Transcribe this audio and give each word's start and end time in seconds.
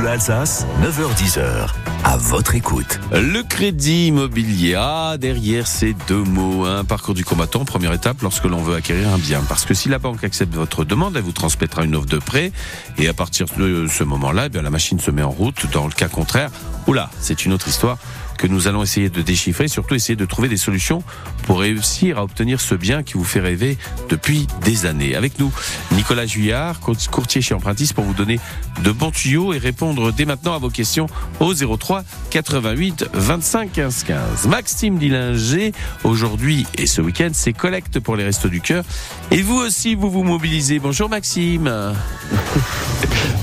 Bleu 0.00 0.08
Alsace, 0.08 0.64
9h10h. 0.82 1.68
À 2.04 2.16
votre 2.16 2.54
écoute. 2.54 2.98
Le 3.12 3.42
crédit 3.42 4.06
immobilier. 4.06 4.74
Ah, 4.74 5.16
derrière 5.18 5.66
ces 5.66 5.94
deux 6.08 6.22
mots, 6.22 6.64
un 6.64 6.84
parcours 6.84 7.12
du 7.12 7.22
combattant, 7.22 7.66
première 7.66 7.92
étape 7.92 8.22
lorsque 8.22 8.44
l'on 8.44 8.62
veut 8.62 8.76
acquérir 8.76 9.10
un 9.10 9.18
bien. 9.18 9.42
Parce 9.46 9.66
que 9.66 9.74
si 9.74 9.90
la 9.90 9.98
banque 9.98 10.24
accepte 10.24 10.54
votre 10.54 10.86
demande, 10.86 11.18
elle 11.18 11.22
vous 11.22 11.32
transmettra 11.32 11.84
une 11.84 11.94
offre 11.94 12.06
de 12.06 12.16
prêt. 12.16 12.50
Et 12.96 13.08
à 13.08 13.12
partir 13.12 13.44
de 13.58 13.88
ce 13.88 14.02
moment-là, 14.04 14.48
eh 14.50 14.62
la 14.62 14.70
machine 14.70 14.98
se 14.98 15.10
met 15.10 15.22
en 15.22 15.30
route. 15.30 15.70
Dans 15.70 15.84
le 15.84 15.92
cas 15.92 16.08
contraire, 16.08 16.50
oula, 16.86 17.10
c'est 17.20 17.44
une 17.44 17.52
autre 17.52 17.68
histoire 17.68 17.98
que 18.40 18.46
nous 18.46 18.68
allons 18.68 18.82
essayer 18.82 19.10
de 19.10 19.20
déchiffrer, 19.20 19.68
surtout 19.68 19.94
essayer 19.94 20.16
de 20.16 20.24
trouver 20.24 20.48
des 20.48 20.56
solutions 20.56 21.02
pour 21.42 21.60
réussir 21.60 22.16
à 22.16 22.22
obtenir 22.22 22.58
ce 22.58 22.74
bien 22.74 23.02
qui 23.02 23.14
vous 23.14 23.24
fait 23.24 23.38
rêver 23.38 23.76
depuis 24.08 24.46
des 24.64 24.86
années. 24.86 25.14
Avec 25.14 25.38
nous, 25.38 25.52
Nicolas 25.92 26.24
Juillard, 26.24 26.80
courtier 26.80 27.42
chez 27.42 27.52
Empruntis, 27.52 27.92
pour 27.94 28.04
vous 28.04 28.14
donner 28.14 28.40
de 28.82 28.92
bons 28.92 29.10
tuyaux 29.10 29.52
et 29.52 29.58
répondre 29.58 30.10
dès 30.10 30.24
maintenant 30.24 30.54
à 30.54 30.58
vos 30.58 30.70
questions 30.70 31.06
au 31.38 31.52
03 31.52 32.02
88 32.30 33.10
25 33.12 33.72
15 33.72 34.04
15. 34.04 34.46
Maxime 34.46 34.96
Dillinger, 34.96 35.72
aujourd'hui 36.02 36.66
et 36.78 36.86
ce 36.86 37.02
week-end, 37.02 37.30
c'est 37.34 37.52
collecte 37.52 38.00
pour 38.00 38.16
les 38.16 38.24
Restos 38.24 38.48
du 38.48 38.62
Cœur. 38.62 38.84
Et 39.30 39.42
vous 39.42 39.56
aussi, 39.56 39.94
vous 39.94 40.10
vous 40.10 40.22
mobilisez. 40.22 40.78
Bonjour 40.78 41.10
Maxime. 41.10 41.70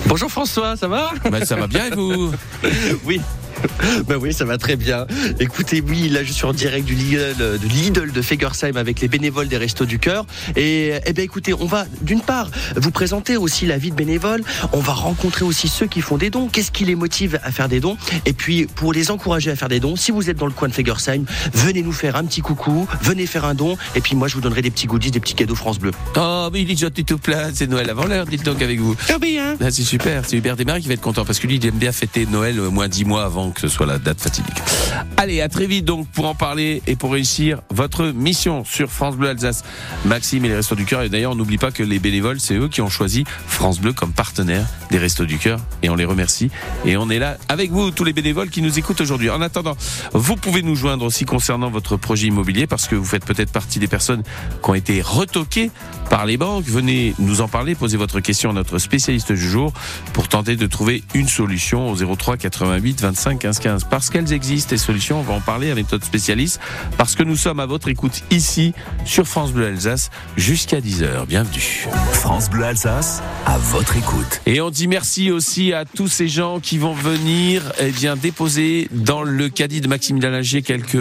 Bonjour 0.07 0.31
François, 0.31 0.75
ça 0.75 0.87
va? 0.87 1.11
Ben, 1.29 1.45
Ça 1.45 1.55
va 1.55 1.67
bien 1.67 1.85
et 1.85 1.95
vous? 1.95 2.31
Oui, 3.05 3.21
ben 4.07 4.17
oui, 4.17 4.33
ça 4.33 4.45
va 4.45 4.57
très 4.57 4.75
bien. 4.75 5.05
Écoutez, 5.39 5.81
oui, 5.81 6.09
là 6.09 6.23
je 6.23 6.31
suis 6.31 6.45
en 6.45 6.53
direct 6.53 6.85
du 6.85 6.95
Lidl 6.95 7.35
de, 7.37 7.67
Lidl 7.67 8.11
de 8.11 8.21
Fegersheim 8.21 8.77
avec 8.77 8.99
les 9.01 9.07
bénévoles 9.07 9.47
des 9.47 9.57
Restos 9.57 9.85
du 9.85 9.99
Cœur. 9.99 10.25
Et 10.55 10.93
eh 11.05 11.13
bien 11.13 11.23
écoutez, 11.23 11.53
on 11.53 11.65
va 11.65 11.85
d'une 12.01 12.21
part 12.21 12.49
vous 12.75 12.91
présenter 12.91 13.37
aussi 13.37 13.65
la 13.65 13.77
vie 13.77 13.91
de 13.91 13.95
bénévoles. 13.95 14.43
On 14.73 14.79
va 14.79 14.93
rencontrer 14.93 15.45
aussi 15.45 15.67
ceux 15.67 15.87
qui 15.87 16.01
font 16.01 16.17
des 16.17 16.29
dons. 16.29 16.47
Qu'est-ce 16.47 16.71
qui 16.71 16.85
les 16.85 16.95
motive 16.95 17.39
à 17.43 17.51
faire 17.51 17.69
des 17.69 17.79
dons? 17.79 17.97
Et 18.25 18.33
puis 18.33 18.67
pour 18.75 18.93
les 18.93 19.11
encourager 19.11 19.51
à 19.51 19.55
faire 19.55 19.69
des 19.69 19.79
dons, 19.79 19.95
si 19.95 20.11
vous 20.11 20.29
êtes 20.29 20.37
dans 20.37 20.45
le 20.45 20.51
coin 20.51 20.67
de 20.67 20.73
Fegersheim, 20.73 21.23
venez 21.53 21.81
nous 21.81 21.91
faire 21.91 22.15
un 22.15 22.25
petit 22.25 22.41
coucou, 22.41 22.87
venez 23.01 23.25
faire 23.25 23.45
un 23.45 23.55
don. 23.55 23.77
Et 23.95 24.01
puis 24.01 24.15
moi 24.15 24.27
je 24.27 24.35
vous 24.35 24.41
donnerai 24.41 24.61
des 24.61 24.71
petits 24.71 24.87
goodies, 24.87 25.11
des 25.11 25.19
petits 25.19 25.35
cadeaux 25.35 25.55
France 25.55 25.79
Bleu. 25.79 25.91
Oh, 26.15 26.49
mais 26.51 26.61
il 26.61 26.71
est 26.71 26.79
gentil 26.79 27.05
tout 27.05 27.17
plein. 27.17 27.49
C'est 27.53 27.67
Noël 27.67 27.89
avant 27.89 28.05
l'heure, 28.05 28.25
dites 28.25 28.43
donc 28.43 28.61
avec 28.61 28.79
vous. 28.79 28.95
Ah 29.09 29.19
bien. 29.19 29.55
Ah, 29.61 29.71
c'est 29.71 29.83
super. 29.83 30.23
C'est 30.25 30.37
Hubert 30.37 30.55
Desmarais 30.55 30.81
qui 30.81 30.87
va 30.87 30.93
être 30.93 31.01
content 31.01 31.25
parce 31.25 31.39
que 31.39 31.47
lui 31.47 31.55
il 31.55 31.65
aime 31.65 31.77
bien 31.77 31.91
fêter 31.91 32.25
Noël 32.25 32.59
au 32.59 32.71
moins 32.71 32.87
dix 32.87 33.05
mois 33.05 33.25
avant 33.25 33.46
que 33.51 33.61
ce 33.61 33.67
soit 33.67 33.85
la 33.85 33.99
date 33.99 34.19
fatidique. 34.19 34.61
Allez, 35.17 35.41
à 35.41 35.49
très 35.49 35.67
vite 35.67 35.85
donc 35.85 36.07
pour 36.07 36.25
en 36.25 36.35
parler 36.35 36.81
et 36.87 36.95
pour 36.95 37.11
réussir 37.11 37.61
votre 37.69 38.05
mission 38.07 38.63
sur 38.63 38.89
France 38.89 39.15
Bleu 39.15 39.29
Alsace. 39.29 39.63
Maxime 40.05 40.45
et 40.45 40.49
les 40.49 40.55
Restos 40.55 40.75
du 40.75 40.85
Cœur. 40.85 41.01
Et 41.01 41.09
d'ailleurs, 41.09 41.31
on 41.31 41.35
n'oublie 41.35 41.57
pas 41.57 41.71
que 41.71 41.83
les 41.83 41.99
bénévoles, 41.99 42.39
c'est 42.39 42.55
eux 42.55 42.67
qui 42.67 42.81
ont 42.81 42.89
choisi 42.89 43.23
France 43.47 43.79
Bleu 43.79 43.93
comme 43.93 44.13
partenaire 44.13 44.65
des 44.91 44.97
Restos 44.97 45.25
du 45.25 45.37
Cœur. 45.37 45.59
Et 45.83 45.89
on 45.89 45.95
les 45.95 46.05
remercie. 46.05 46.49
Et 46.85 46.97
on 46.97 47.09
est 47.09 47.19
là 47.19 47.37
avec 47.49 47.71
vous, 47.71 47.91
tous 47.91 48.03
les 48.03 48.13
bénévoles 48.13 48.49
qui 48.49 48.61
nous 48.61 48.77
écoutent 48.79 49.01
aujourd'hui. 49.01 49.29
En 49.29 49.41
attendant, 49.41 49.75
vous 50.13 50.35
pouvez 50.35 50.61
nous 50.61 50.75
joindre 50.75 51.05
aussi 51.05 51.25
concernant 51.25 51.69
votre 51.69 51.97
projet 51.97 52.27
immobilier 52.27 52.67
parce 52.67 52.87
que 52.87 52.95
vous 52.95 53.05
faites 53.05 53.25
peut-être 53.25 53.51
partie 53.51 53.79
des 53.79 53.87
personnes 53.87 54.23
qui 54.63 54.69
ont 54.69 54.75
été 54.75 55.01
retoquées 55.01 55.71
par 56.09 56.25
les 56.25 56.37
banques. 56.37 56.65
Venez 56.65 57.13
nous 57.19 57.41
en 57.41 57.47
parler, 57.47 57.75
posez 57.75 57.97
votre 57.97 58.19
question 58.19 58.51
à 58.51 58.53
notre 58.53 58.77
spécialiste 58.79 59.31
du 59.31 59.49
jour 59.49 59.73
pour 60.13 60.27
tenter 60.27 60.55
de 60.55 60.67
trouver 60.67 61.03
une 61.13 61.27
solution 61.27 61.89
au 61.91 62.15
03 62.15 62.37
88 62.37 63.01
25 63.01 63.36
15 63.37 63.59
15. 63.59 63.83
Parce 63.89 64.09
qu'elles 64.09 64.33
existent, 64.33 64.71
les 64.71 64.77
solutions, 64.77 65.19
on 65.19 65.23
va 65.23 65.33
en 65.33 65.41
parler 65.41 65.71
avec 65.71 65.91
notre 65.91 66.05
spécialiste, 66.05 66.59
parce 66.97 67.15
que 67.15 67.23
nous 67.23 67.35
sommes 67.35 67.59
à 67.59 67.65
votre 67.65 67.87
écoute 67.87 68.23
ici 68.31 68.73
sur 69.05 69.27
France 69.27 69.51
Bleu 69.51 69.67
Alsace 69.67 70.09
jusqu'à 70.35 70.79
10h. 70.79 71.25
Bienvenue. 71.27 71.87
France 72.13 72.49
Bleu 72.49 72.63
Alsace, 72.65 73.21
à 73.45 73.57
votre 73.57 73.95
écoute. 73.95 74.41
Et 74.45 74.61
on 74.61 74.69
dit 74.69 74.87
merci 74.87 75.31
aussi 75.31 75.73
à 75.73 75.85
tous 75.85 76.07
ces 76.07 76.27
gens 76.27 76.59
qui 76.59 76.77
vont 76.77 76.93
venir 76.93 77.61
eh 77.79 77.91
bien, 77.91 78.15
déposer 78.15 78.87
dans 78.91 79.23
le 79.23 79.49
caddie 79.49 79.81
de 79.81 79.87
Maxime 79.87 80.19
Dalanger 80.19 80.61
quelques 80.61 80.95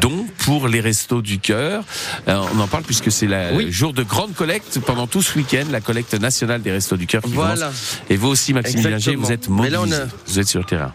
dons 0.00 0.26
pour 0.38 0.68
les 0.68 0.80
restos 0.80 1.22
du 1.22 1.38
cœur. 1.38 1.84
Euh, 2.28 2.40
on 2.54 2.60
en 2.60 2.66
parle 2.66 2.84
puisque 2.84 3.10
c'est 3.10 3.26
le 3.26 3.70
jour 3.70 3.92
de 3.92 4.02
grande 4.02 4.34
collecte 4.34 4.80
pendant 4.80 5.06
tout 5.06 5.22
ce 5.22 5.38
week-end, 5.38 5.64
la 5.70 5.80
collecte 5.80 6.14
nationale 6.14 6.62
des 6.62 6.72
restos 6.72 6.96
du 6.96 7.06
cœur 7.06 7.22
qui 7.22 7.32
voilà. 7.32 7.70
Et 8.10 8.16
vous 8.16 8.28
aussi, 8.28 8.52
Maxime 8.52 8.82
Dalanger, 8.82 9.16
vous 9.16 9.32
êtes 9.32 9.48
mobilisé. 9.48 9.96
Vous 10.26 10.38
êtes 10.38 10.48
sur 10.48 10.60
le 10.60 10.66
terrain. 10.66 10.92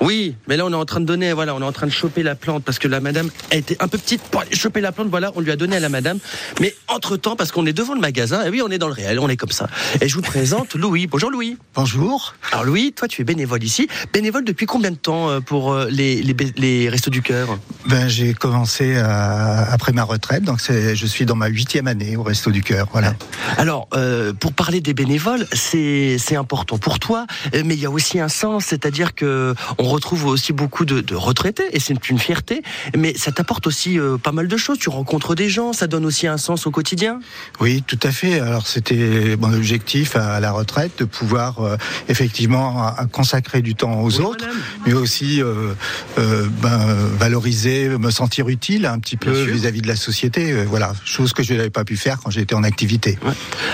Oui, 0.00 0.36
mais 0.46 0.56
là 0.56 0.66
on 0.66 0.72
est 0.72 0.76
en 0.76 0.84
train 0.84 1.00
de 1.00 1.06
donner, 1.06 1.32
voilà, 1.32 1.54
on 1.54 1.60
est 1.60 1.64
en 1.64 1.72
train 1.72 1.86
de 1.86 1.92
choper 1.92 2.22
la 2.22 2.34
plante 2.34 2.62
parce 2.64 2.78
que 2.78 2.86
la 2.86 3.00
madame 3.00 3.30
a 3.50 3.56
été 3.56 3.76
un 3.80 3.88
peu 3.88 3.98
petite 3.98 4.22
pour 4.22 4.42
aller 4.42 4.54
choper 4.54 4.80
la 4.80 4.92
plante. 4.92 5.08
Voilà, 5.08 5.32
on 5.36 5.40
lui 5.40 5.50
a 5.50 5.56
donné 5.56 5.76
à 5.76 5.80
la 5.80 5.88
madame. 5.88 6.18
Mais 6.60 6.74
entre 6.88 7.16
temps, 7.16 7.34
parce 7.34 7.50
qu'on 7.50 7.66
est 7.66 7.72
devant 7.72 7.94
le 7.94 8.00
magasin, 8.00 8.44
et 8.44 8.50
oui, 8.50 8.62
on 8.62 8.70
est 8.70 8.78
dans 8.78 8.88
le 8.88 8.92
réel, 8.92 9.18
on 9.18 9.28
est 9.28 9.36
comme 9.36 9.50
ça. 9.50 9.68
Et 10.00 10.08
je 10.08 10.14
vous 10.14 10.22
présente 10.22 10.74
Louis. 10.74 11.06
Bonjour 11.06 11.30
Louis. 11.30 11.56
Bonjour. 11.74 12.34
Alors 12.52 12.64
Louis, 12.64 12.92
toi 12.92 13.08
tu 13.08 13.22
es 13.22 13.24
bénévole 13.24 13.64
ici. 13.64 13.88
Bénévole 14.12 14.44
depuis 14.44 14.66
combien 14.66 14.90
de 14.90 14.96
temps 14.96 15.30
euh, 15.30 15.40
pour 15.40 15.72
euh, 15.72 15.88
les, 15.90 16.22
les, 16.22 16.36
les 16.56 16.88
restos 16.88 17.10
du 17.10 17.22
cœur? 17.22 17.58
Ben 17.86 18.08
j'ai 18.08 18.34
commencé 18.34 18.96
après 18.96 19.92
ma 19.92 20.04
retraite, 20.04 20.44
donc 20.44 20.60
je 20.68 21.06
suis 21.06 21.24
dans 21.26 21.36
ma 21.36 21.48
huitième 21.48 21.86
année 21.86 22.16
au 22.16 22.22
resto 22.22 22.50
du 22.50 22.62
cœur. 22.62 22.88
Voilà. 22.92 23.14
Alors 23.56 23.88
euh, 23.94 24.32
pour 24.32 24.52
parler 24.52 24.80
des 24.80 24.94
bénévoles, 24.94 25.46
c'est 25.52 26.36
important 26.36 26.78
pour 26.78 26.98
toi, 26.98 27.26
mais 27.52 27.74
il 27.74 27.80
y 27.80 27.86
a 27.86 27.90
aussi 27.90 28.20
un 28.20 28.28
sens, 28.28 28.66
c'est-à-dire 28.66 29.14
que 29.14 29.54
on 29.78 29.85
on 29.86 29.88
retrouve 29.88 30.26
aussi 30.26 30.52
beaucoup 30.52 30.84
de, 30.84 31.14
retraités 31.14 31.64
et 31.70 31.78
c'est 31.78 32.10
une 32.10 32.18
fierté. 32.18 32.62
Mais 32.96 33.16
ça 33.16 33.30
t'apporte 33.30 33.68
aussi 33.68 34.00
euh, 34.00 34.18
pas 34.18 34.32
mal 34.32 34.48
de 34.48 34.56
choses. 34.56 34.78
Tu 34.78 34.88
rencontres 34.88 35.36
des 35.36 35.48
gens, 35.48 35.72
ça 35.72 35.86
donne 35.86 36.04
aussi 36.04 36.26
un 36.26 36.38
sens 36.38 36.66
au 36.66 36.72
quotidien. 36.72 37.20
Oui, 37.60 37.84
tout 37.86 37.98
à 38.02 38.10
fait. 38.10 38.40
Alors 38.40 38.66
c'était 38.66 39.36
mon 39.40 39.52
objectif 39.52 40.16
à 40.16 40.40
la 40.40 40.50
retraite 40.50 40.98
de 40.98 41.04
pouvoir 41.04 41.60
euh, 41.60 41.76
effectivement 42.08 42.92
consacrer 43.12 43.62
du 43.62 43.76
temps 43.76 44.02
aux 44.02 44.20
autres, 44.20 44.46
mais 44.86 44.92
aussi 44.92 45.40
euh, 45.40 45.74
ben, 46.16 46.78
valoriser, 47.18 47.88
me 47.88 48.10
sentir 48.10 48.48
utile 48.48 48.86
un 48.86 48.98
petit 48.98 49.16
peu 49.16 49.44
vis-à-vis 49.44 49.82
de 49.82 49.88
la 49.88 49.96
société. 49.96 50.64
voilà, 50.64 50.94
chose 51.04 51.32
que 51.32 51.44
je 51.44 51.54
n'avais 51.54 51.70
pas 51.70 51.84
pu 51.84 51.96
faire 51.96 52.18
quand 52.20 52.30
j'étais 52.30 52.56
en 52.56 52.64
activité. 52.64 53.18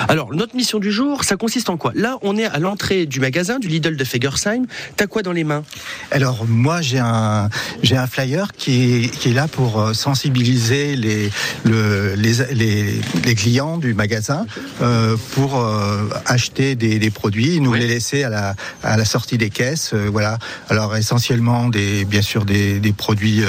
Alors 0.09 0.35
notre 0.35 0.57
mission 0.57 0.79
du 0.79 0.93
jour, 0.93 1.25
ça 1.25 1.37
consiste 1.37 1.71
en 1.71 1.79
quoi? 1.79 1.93
Là, 1.95 2.19
on 2.21 2.37
est 2.37 2.45
à 2.45 2.59
l'entrée 2.59 3.07
du 3.07 3.19
magasin 3.19 3.59
du 3.59 3.69
Lidl 3.69 3.97
de 3.97 4.05
Fegersheim. 4.05 4.67
T'as 4.97 5.07
quoi 5.07 5.23
dans 5.23 5.33
les 5.33 5.45
mains? 5.45 5.65
Alors 6.11 6.45
moi 6.47 6.81
j'ai 6.83 6.99
un 6.99 7.49
j'ai 7.83 7.97
un 7.97 8.07
flyer 8.07 8.53
qui 8.53 9.05
est, 9.05 9.09
qui 9.09 9.31
est 9.31 9.35
là 9.35 9.49
pour 9.49 9.81
euh, 9.81 9.93
sensibiliser 9.95 10.97
les 10.97 11.31
le, 11.65 12.15
les, 12.15 13.01
les, 13.25 13.35
clients 13.35 13.79
du 13.79 13.95
magasin 13.95 14.47
euh, 14.81 15.17
pour 15.35 15.59
euh, 15.59 16.09
acheter 16.27 16.75
des, 16.75 16.99
des, 16.99 17.11
produits, 17.11 17.61
nous 17.61 17.73
les 17.73 17.87
laisser 17.87 18.25
à 18.25 18.29
la 18.29 18.55
à 18.83 18.97
la 18.97 19.05
sortie 19.05 19.39
des 19.39 19.51
caisses, 19.51 19.93
euh, 19.95 20.09
voilà. 20.11 20.39
Alors 20.69 20.97
essentiellement 20.97 21.69
des 21.69 22.05
bien 22.05 22.23
sûr 22.23 22.45
des, 22.45 22.81
des 22.81 22.93
produits 22.93 23.43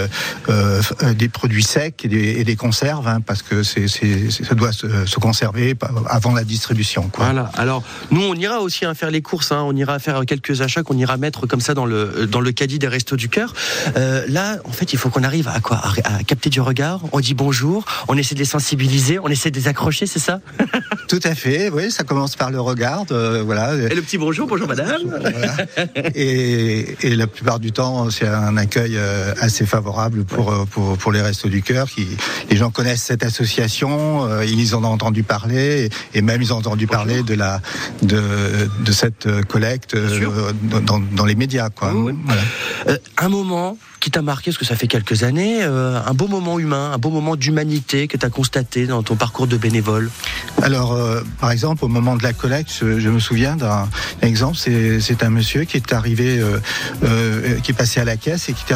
des 1.16 1.30
produits 1.30 1.64
secs 1.64 2.06
et 2.06 2.08
des, 2.08 2.40
et 2.40 2.44
des 2.44 2.56
conserves 2.56 3.08
hein, 3.08 3.20
parce 3.22 3.42
que 3.42 3.64
c'est 3.64 3.88
ça 3.88 4.56
doit 4.56 4.72
se, 4.72 5.06
se, 5.06 5.20
conserver 5.20 5.76
avant 6.10 6.34
la 6.34 6.44
distribution. 6.44 7.10
Quoi. 7.10 7.26
Voilà. 7.26 7.52
Alors 7.56 7.84
nous 8.12 8.22
on 8.22 8.36
ira 8.36 8.62
aussi 8.62 8.86
à 8.86 8.94
faire 8.94 9.12
les 9.12 9.22
courses, 9.22 9.52
hein, 9.52 9.64
on 9.66 9.76
ira 9.76 10.00
faire 10.00 10.26
quelques 10.26 10.62
achats 10.62 10.84
qu'on 10.84 10.98
ira 10.98 11.18
mettre 11.18 11.48
comme 11.48 11.62
ça 11.62 11.74
dans 11.74 11.86
le 11.86 12.28
dans 12.28 12.42
le 12.42 12.43
caddie 12.52 12.80
des 12.80 12.88
Restos 12.88 13.16
du 13.16 13.30
Cœur. 13.30 13.54
Euh, 13.98 14.26
là, 14.28 14.58
en 14.66 14.72
fait, 14.72 14.94
il 14.94 15.00
faut 15.00 15.10
qu'on 15.10 15.24
arrive 15.24 15.48
à 15.48 15.60
quoi 15.60 15.82
à, 16.04 16.24
capter 16.24 16.50
du 16.50 16.62
regard. 16.62 17.02
On 17.12 17.20
dit 17.20 17.34
bonjour, 17.34 17.86
on 18.08 18.18
essaie 18.18 18.36
de 18.36 18.40
les 18.40 18.46
sensibiliser, 18.46 19.20
on 19.20 19.28
essaie 19.28 19.52
de 19.52 19.60
les 19.60 19.68
accrocher, 19.68 20.06
c'est 20.06 20.20
ça? 20.20 20.40
Tout 21.08 21.20
à 21.24 21.36
fait. 21.36 21.70
Oui, 21.70 21.92
ça 21.92 22.04
commence 22.04 22.36
par 22.36 22.52
le 22.52 22.60
regard, 22.60 23.06
euh, 23.12 23.44
voilà. 23.46 23.76
Et 23.76 23.96
le 23.96 24.02
petit 24.02 24.18
bonjour, 24.18 24.48
bonjour 24.48 24.68
madame. 24.68 25.02
Et, 26.16 26.96
et, 27.02 27.16
la 27.16 27.28
plupart 27.28 27.60
du 27.60 27.72
temps, 27.72 28.10
c'est 28.10 28.28
un 28.28 28.58
accueil 28.58 28.96
euh, 28.96 29.34
assez 29.40 29.66
favorable 29.66 30.24
pour, 30.26 30.54
pour, 30.68 30.98
pour 30.98 31.12
les 31.12 31.22
Restos 31.22 31.50
du 31.50 31.62
Cœur. 31.62 31.90
Qui, 31.90 32.08
les 32.50 32.58
gens 32.58 32.72
connaissent 32.72 33.04
cette 33.04 33.24
association, 33.24 34.28
ils 34.44 34.76
en 34.76 34.84
ont 34.84 34.88
entendu 34.88 35.24
parler, 35.24 35.90
et, 36.14 36.22
même 36.22 36.42
ils 36.42 36.54
ont 36.54 36.58
entendu 36.58 36.88
parler 36.88 37.24
de 37.24 37.34
la 37.34 37.62
de, 38.02 38.22
de 38.84 38.92
cette 38.92 39.28
collecte 39.44 39.96
dans, 40.86 41.00
dans, 41.00 41.26
les 41.26 41.36
médias, 41.36 41.70
quoi. 41.70 41.94
Euh, 42.88 42.98
un 43.18 43.30
moment 43.30 43.78
qui 44.04 44.12
t'a 44.12 44.22
marqué, 44.22 44.52
parce 44.52 44.58
que 44.58 44.66
ça 44.66 44.76
fait 44.76 44.88
quelques 44.88 45.24
années, 45.24 45.60
euh, 45.62 45.98
un 46.06 46.14
beau 46.14 46.28
moment 46.28 46.60
humain, 46.60 46.92
un 46.94 46.98
beau 46.98 47.10
moment 47.10 47.38
d'humanité 47.38 48.10
que 48.10 48.18
tu 48.18 48.26
as 48.26 48.30
constaté 48.30 48.86
dans 48.86 49.02
ton 49.02 49.16
parcours 49.16 49.48
de 49.48 49.56
bénévole 49.56 50.12
Alors, 50.62 50.92
euh, 50.92 51.22
par 51.40 51.52
exemple, 51.52 51.86
au 51.86 51.88
moment 51.88 52.18
de 52.18 52.24
la 52.24 52.34
collecte, 52.34 52.70
je, 52.82 53.10
me 53.10 53.20
souviens 53.20 53.56
d'un 53.56 53.88
exemple, 54.22 54.58
c'est 54.58 55.24
un 55.24 55.30
monsieur 55.30 55.64
qui 55.64 55.78
est 55.78 55.94
arrivé, 55.94 56.42
qui 57.64 57.72
est 57.72 57.76
passé 57.76 58.00
à 58.02 58.04
la 58.04 58.18
caisse 58.18 58.50
et 58.50 58.54
qui 58.54 58.74
est 58.74 58.76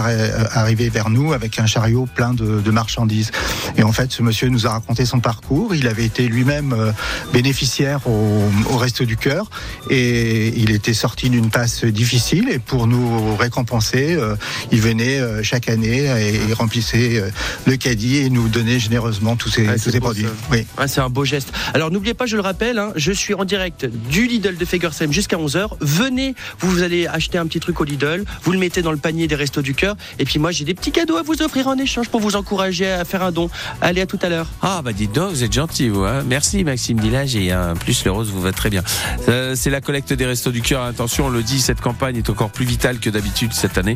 arrivé 0.53 0.89
vers 0.89 1.09
nous 1.09 1.33
avec 1.33 1.59
un 1.59 1.65
chariot 1.65 2.07
plein 2.13 2.33
de, 2.33 2.71
marchandises. 2.71 3.31
Et 3.75 3.83
en 3.83 3.91
fait, 3.91 4.11
ce 4.11 4.21
monsieur 4.21 4.47
nous 4.47 4.65
a 4.65 4.71
raconté 4.71 5.05
son 5.05 5.19
parcours. 5.19 5.75
Il 5.75 5.87
avait 5.87 6.05
été 6.05 6.27
lui-même 6.27 6.93
bénéficiaire 7.33 8.07
au, 8.07 8.43
au 8.69 8.77
Resto 8.77 9.03
du 9.03 9.17
Cœur 9.17 9.49
et 9.89 10.53
il 10.57 10.71
était 10.71 10.93
sorti 10.93 11.29
d'une 11.29 11.49
passe 11.49 11.83
difficile. 11.83 12.49
Et 12.49 12.59
pour 12.59 12.87
nous 12.87 13.35
récompenser. 13.35 14.15
Euh, 14.15 14.35
ils 14.71 14.81
venaient 15.19 15.43
chaque 15.43 15.69
année 15.69 16.05
et 16.05 16.39
ils 16.47 16.53
remplissaient 16.53 17.23
le 17.65 17.77
caddie 17.77 18.17
et 18.17 18.29
nous 18.29 18.47
donnaient 18.47 18.79
généreusement 18.79 19.35
tous 19.35 19.49
ces, 19.49 19.65
tous 19.65 19.91
ces 19.91 19.99
produits. 19.99 20.25
Oui. 20.51 20.65
c'est 20.87 21.01
un 21.01 21.09
beau 21.09 21.25
geste. 21.25 21.51
Alors 21.73 21.91
n'oubliez 21.91 22.13
pas, 22.13 22.25
je 22.25 22.35
le 22.35 22.41
rappelle, 22.41 22.79
hein, 22.79 22.91
je 22.95 23.11
suis 23.11 23.33
en 23.33 23.45
direct 23.45 23.85
du 23.85 24.27
Lidl 24.27 24.57
de 24.57 24.65
Fegersheim 24.65 25.11
jusqu'à 25.11 25.37
11h. 25.37 25.69
Venez, 25.81 26.35
vous, 26.59 26.69
vous 26.69 26.83
allez 26.83 27.07
acheter 27.07 27.37
un 27.37 27.45
petit 27.47 27.59
truc 27.59 27.79
au 27.79 27.83
Lidl, 27.83 28.23
vous 28.43 28.51
le 28.51 28.59
mettez 28.59 28.81
dans 28.81 28.91
le 28.91 28.97
panier 28.97 29.27
des 29.27 29.35
Restos 29.35 29.61
du 29.61 29.73
Cœur. 29.73 29.95
Et 30.19 30.25
puis 30.25 30.39
moi, 30.39 30.51
j'ai 30.51 30.65
des 30.65 30.73
petits 30.73 30.91
cadeaux 30.91 31.17
à 31.17 31.23
vous 31.23 31.41
offrir 31.41 31.67
en 31.67 31.77
échange 31.77 32.09
pour 32.09 32.19
vous 32.19 32.35
encourager 32.35 32.89
à 32.89 33.05
faire 33.05 33.23
un 33.23 33.31
don. 33.31 33.49
Allez, 33.81 34.01
à 34.01 34.05
tout 34.05 34.19
à 34.21 34.29
l'heure. 34.29 34.47
Ah, 34.61 34.81
bah 34.83 34.93
dites 34.93 35.13
donc, 35.13 35.31
vous 35.31 35.43
êtes 35.43 35.53
gentil, 35.53 35.89
vous. 35.89 36.03
Hein 36.03 36.23
Merci, 36.27 36.63
Maxime 36.63 36.99
Dillage. 36.99 37.35
Et 37.35 37.51
un 37.51 37.75
plus, 37.75 38.03
le 38.05 38.11
rose 38.11 38.29
vous 38.29 38.41
va 38.41 38.51
très 38.51 38.69
bien. 38.69 38.83
Euh, 39.29 39.55
c'est 39.55 39.69
la 39.69 39.81
collecte 39.81 40.13
des 40.13 40.25
Restos 40.25 40.51
du 40.51 40.61
Cœur. 40.61 40.83
Attention, 40.83 41.27
on 41.27 41.29
le 41.29 41.43
dit, 41.43 41.59
cette 41.59 41.81
campagne 41.81 42.17
est 42.17 42.29
encore 42.29 42.49
plus 42.49 42.65
vitale 42.65 42.99
que 42.99 43.09
d'habitude 43.09 43.53
cette 43.53 43.77
année, 43.77 43.95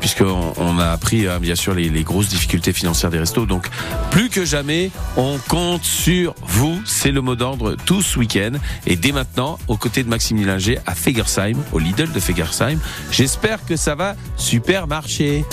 puisqu'on 0.00 0.52
on 0.62 0.78
a 0.78 0.86
appris, 0.86 1.26
hein, 1.26 1.38
bien 1.40 1.54
sûr, 1.54 1.74
les, 1.74 1.88
les 1.88 2.02
grosses 2.02 2.28
difficultés 2.28 2.72
financières 2.72 3.10
des 3.10 3.18
restos. 3.18 3.46
Donc, 3.46 3.68
plus 4.10 4.28
que 4.28 4.44
jamais, 4.44 4.90
on 5.16 5.38
compte 5.48 5.84
sur 5.84 6.34
vous. 6.42 6.80
C'est 6.84 7.10
le 7.10 7.20
mot 7.20 7.36
d'ordre 7.36 7.76
tout 7.84 8.02
ce 8.02 8.18
week-end. 8.18 8.52
Et 8.86 8.96
dès 8.96 9.12
maintenant, 9.12 9.58
aux 9.68 9.76
côtés 9.76 10.02
de 10.02 10.08
Maxime 10.08 10.38
Dillinger 10.38 10.78
à 10.86 10.94
Fegersheim, 10.94 11.56
au 11.72 11.78
Lidl 11.78 12.10
de 12.12 12.20
Fegersheim. 12.20 12.78
J'espère 13.10 13.64
que 13.64 13.76
ça 13.76 13.94
va 13.94 14.16
super 14.36 14.86
marcher. 14.86 15.44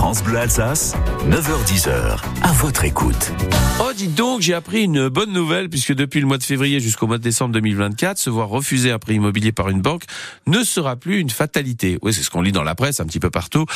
France 0.00 0.24
Bleu 0.24 0.38
Alsace, 0.38 0.94
9h10h, 1.28 2.20
à 2.40 2.52
votre 2.52 2.86
écoute. 2.86 3.32
Oh, 3.80 3.92
dites 3.94 4.14
donc, 4.14 4.40
j'ai 4.40 4.54
appris 4.54 4.84
une 4.84 5.08
bonne 5.08 5.30
nouvelle 5.30 5.68
puisque 5.68 5.94
depuis 5.94 6.20
le 6.20 6.26
mois 6.26 6.38
de 6.38 6.42
février 6.42 6.80
jusqu'au 6.80 7.06
mois 7.06 7.18
de 7.18 7.22
décembre 7.22 7.52
2024, 7.52 8.16
se 8.16 8.30
voir 8.30 8.48
refuser 8.48 8.92
un 8.92 8.98
prêt 8.98 9.14
immobilier 9.14 9.52
par 9.52 9.68
une 9.68 9.82
banque 9.82 10.04
ne 10.46 10.64
sera 10.64 10.96
plus 10.96 11.18
une 11.18 11.28
fatalité. 11.28 11.98
Oui, 12.00 12.14
c'est 12.14 12.22
ce 12.22 12.30
qu'on 12.30 12.40
lit 12.40 12.50
dans 12.50 12.62
la 12.62 12.74
presse 12.74 13.00
un 13.00 13.04
petit 13.04 13.20
peu 13.20 13.28
partout. 13.28 13.66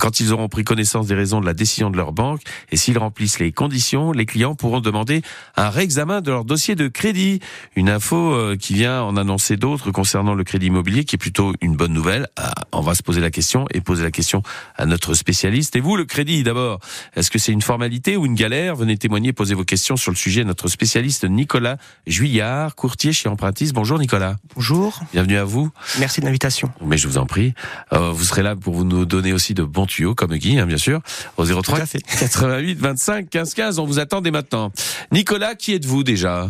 Quand 0.00 0.20
ils 0.20 0.32
auront 0.32 0.48
pris 0.48 0.64
connaissance 0.64 1.06
des 1.06 1.14
raisons 1.14 1.42
de 1.42 1.46
la 1.46 1.52
décision 1.52 1.90
de 1.90 1.98
leur 1.98 2.12
banque 2.12 2.40
et 2.72 2.78
s'ils 2.78 2.96
remplissent 2.96 3.38
les 3.38 3.52
conditions, 3.52 4.12
les 4.12 4.24
clients 4.24 4.54
pourront 4.54 4.80
demander 4.80 5.20
un 5.54 5.68
réexamen 5.68 6.22
de 6.22 6.30
leur 6.30 6.46
dossier 6.46 6.76
de 6.76 6.88
crédit. 6.88 7.40
Une 7.76 7.90
info 7.90 8.32
euh, 8.32 8.56
qui 8.56 8.72
vient 8.72 9.02
en 9.02 9.18
annoncer 9.18 9.58
d'autres 9.58 9.90
concernant 9.90 10.34
le 10.34 10.44
crédit 10.44 10.68
immobilier 10.68 11.04
qui 11.04 11.16
est 11.16 11.18
plutôt 11.18 11.52
une 11.60 11.76
bonne 11.76 11.92
nouvelle. 11.92 12.28
Ah, 12.36 12.54
on 12.72 12.80
va 12.80 12.94
se 12.94 13.02
poser 13.02 13.20
la 13.20 13.30
question 13.30 13.66
et 13.74 13.82
poser 13.82 14.02
la 14.02 14.10
question 14.10 14.42
à 14.76 14.86
notre 14.86 15.12
spécialiste 15.12 15.73
et 15.76 15.80
vous, 15.80 15.96
le 15.96 16.04
crédit 16.04 16.42
d'abord, 16.42 16.78
est-ce 17.16 17.30
que 17.30 17.38
c'est 17.38 17.52
une 17.52 17.62
formalité 17.62 18.16
ou 18.16 18.26
une 18.26 18.34
galère 18.34 18.76
Venez 18.76 18.96
témoigner, 18.96 19.32
posez 19.32 19.54
vos 19.54 19.64
questions 19.64 19.96
sur 19.96 20.10
le 20.10 20.16
sujet. 20.16 20.44
Notre 20.44 20.68
spécialiste 20.68 21.24
Nicolas 21.24 21.78
Juillard, 22.06 22.74
courtier 22.74 23.12
chez 23.12 23.28
Empruntis. 23.28 23.72
Bonjour 23.74 23.98
Nicolas. 23.98 24.36
Bonjour. 24.54 25.00
Bienvenue 25.12 25.36
à 25.36 25.44
vous. 25.44 25.70
Merci 25.98 26.20
de 26.20 26.26
l'invitation. 26.26 26.70
Mais 26.84 26.96
je 26.96 27.08
vous 27.08 27.18
en 27.18 27.26
prie. 27.26 27.54
Euh, 27.92 28.10
vous 28.10 28.24
serez 28.24 28.42
là 28.42 28.56
pour 28.56 28.84
nous 28.84 29.04
donner 29.04 29.32
aussi 29.32 29.54
de 29.54 29.62
bons 29.62 29.86
tuyaux, 29.86 30.14
comme 30.14 30.34
Guy, 30.36 30.58
hein, 30.58 30.66
bien 30.66 30.78
sûr, 30.78 31.00
au 31.36 31.44
03 31.44 31.80
88 32.20 32.78
25 32.78 33.30
15 33.30 33.54
15. 33.54 33.78
On 33.78 33.86
vous 33.86 33.98
attend 33.98 34.20
dès 34.20 34.30
maintenant. 34.30 34.72
Nicolas, 35.12 35.54
qui 35.54 35.74
êtes-vous 35.74 36.04
déjà? 36.04 36.48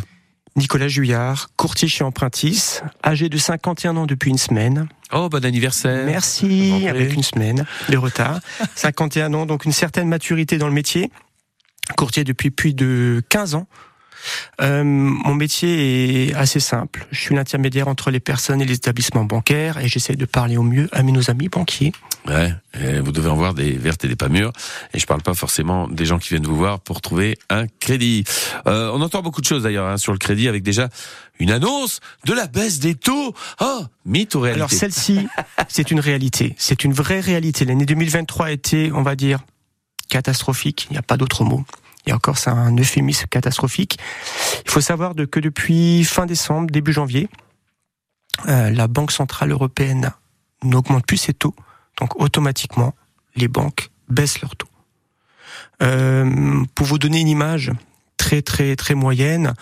Nicolas 0.56 0.87
Juillard, 0.87 1.49
courtier 1.56 1.89
chez 1.89 2.05
Empruntis, 2.05 2.79
âgé 3.05 3.29
de 3.29 3.37
51 3.37 3.97
ans 3.97 4.06
depuis 4.06 4.31
une 4.31 4.39
semaine. 4.39 4.89
Oh, 5.12 5.29
bon 5.29 5.45
anniversaire. 5.45 6.06
Merci, 6.06 6.87
avec 6.89 7.12
une 7.12 7.25
semaine 7.25 7.67
de 7.89 7.97
retard. 7.97 8.39
51 8.77 9.35
ans, 9.35 9.47
donc 9.47 9.65
une 9.65 9.73
certaine 9.73 10.09
maturité 10.09 10.56
dans 10.56 10.69
le 10.69 10.73
métier. 10.73 11.11
Courtier 11.97 12.23
depuis 12.23 12.51
plus 12.51 12.73
de 12.73 13.21
15 13.31 13.56
ans. 13.56 13.67
Euh, 14.61 14.85
mon 14.85 15.35
métier 15.35 16.29
est 16.29 16.35
assez 16.35 16.61
simple. 16.61 17.06
Je 17.11 17.21
suis 17.21 17.35
l'intermédiaire 17.35 17.88
entre 17.88 18.11
les 18.11 18.21
personnes 18.21 18.61
et 18.61 18.65
les 18.65 18.75
établissements 18.75 19.25
bancaires 19.25 19.79
et 19.79 19.88
j'essaie 19.88 20.17
de 20.17 20.25
parler 20.25 20.56
au 20.56 20.62
mieux 20.62 20.88
à 20.93 21.03
nos 21.03 21.31
amis 21.31 21.49
banquiers. 21.49 21.93
Ouais, 22.26 22.55
vous 23.00 23.12
devez 23.12 23.29
en 23.29 23.37
voir 23.37 23.53
des 23.53 23.73
vertes 23.73 24.05
et 24.05 24.09
des 24.09 24.17
pas 24.17 24.29
mûres. 24.29 24.53
Et 24.94 24.99
je 24.99 25.06
parle 25.06 25.23
pas 25.23 25.35
forcément 25.35 25.88
des 25.88 26.06
gens 26.06 26.19
qui 26.19 26.31
viennent 26.31 26.47
vous 26.47 26.56
voir 26.56 26.81
pour 26.81 27.03
trouver 27.03 27.37
un 27.50 27.67
crédit. 27.67 28.25
Euh, 28.67 28.91
on 28.94 29.03
entend 29.03 29.23
beaucoup 29.23 29.43
de 29.43 29.47
choses 29.47 29.65
d'ailleurs 29.65 29.87
hein, 29.87 29.99
sur 29.99 30.12
le 30.12 30.19
crédit 30.19 30.49
avec 30.49 30.62
déjà 30.62 30.88
une 31.38 31.50
annonce 31.50 32.00
de 32.25 32.32
la 32.32 32.47
baisse 32.47 32.79
des 32.79 32.94
taux. 32.94 33.35
Oh, 33.61 33.82
mythe 34.06 34.35
ou 34.35 34.41
réalité 34.41 34.61
Alors 34.61 34.70
celle-ci, 34.70 35.27
c'est 35.69 35.91
une 35.91 36.00
réalité. 36.00 36.55
C'est 36.56 36.85
une 36.85 36.93
vraie 36.93 37.20
réalité. 37.20 37.65
L'année 37.65 37.87
2023 37.87 38.47
a 38.47 38.50
été, 38.50 38.91
on 38.93 39.03
va 39.03 39.17
dire, 39.17 39.41
catastrophique. 40.09 40.87
Il 40.91 40.94
n'y 40.94 40.99
a 40.99 41.03
pas 41.03 41.17
d'autre 41.17 41.44
mot. 41.44 41.65
Et 42.06 42.12
encore, 42.12 42.39
c'est 42.39 42.51
un 42.51 42.77
euphémisme 42.77 43.27
catastrophique. 43.27 43.99
Il 44.65 44.71
faut 44.71 44.81
savoir 44.81 45.15
que 45.31 45.41
depuis 45.41 46.05
fin 46.05 46.27
décembre, 46.27 46.71
début 46.71 46.93
janvier, 46.93 47.29
euh, 48.49 48.71
la 48.71 48.89
Banque 48.89 49.12
Centrale 49.12 49.51
Européenne 49.53 50.12
n'augmente 50.62 51.06
plus 51.06 51.17
ses 51.17 51.35
taux. 51.35 51.55
Donc 51.99 52.21
automatiquement, 52.21 52.95
les 53.37 53.49
banques 53.49 53.91
baissent 54.09 54.41
leurs 54.41 54.56
taux. 54.56 54.69
Euh, 55.83 56.65
pour 56.75 56.87
vous 56.87 56.99
donner 56.99 57.21
une 57.21 57.29
image 57.29 57.73
très 58.17 58.43
très 58.43 58.77
très 58.77 58.95
moyenne, 58.95 59.55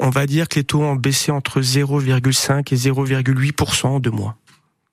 on 0.00 0.10
va 0.10 0.26
dire 0.26 0.48
que 0.48 0.56
les 0.56 0.64
taux 0.64 0.82
ont 0.82 0.94
baissé 0.94 1.30
entre 1.32 1.60
0,5 1.60 2.72
et 2.72 2.76
0,8% 2.76 3.86
en 3.86 4.00
deux 4.00 4.10
mois. 4.10 4.36